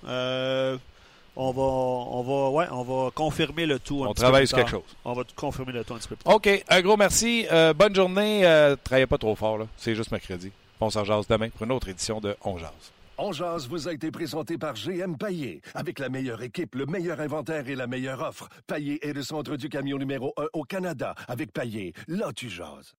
[1.34, 4.04] On va, on va, ouais, on va confirmer le tout.
[4.04, 4.82] un on petit peu travaille plus sur quelque chose.
[5.04, 6.34] On va confirmer le tout un petit peu plus tard.
[6.34, 6.64] OK.
[6.68, 7.46] Un gros merci.
[7.50, 8.44] Euh, bonne journée.
[8.46, 9.56] Euh, travaillez pas trop fort.
[9.58, 9.66] là.
[9.76, 10.52] C'est juste mercredi.
[10.80, 12.92] On s'en jase demain pour une autre édition de On Jase.
[13.16, 15.62] On jase vous a été présenté par GM Paillé.
[15.74, 18.48] Avec la meilleure équipe, le meilleur inventaire et la meilleure offre.
[18.66, 21.14] Paillé est le centre du camion numéro 1 au Canada.
[21.28, 22.94] Avec Paillé, là tu jases.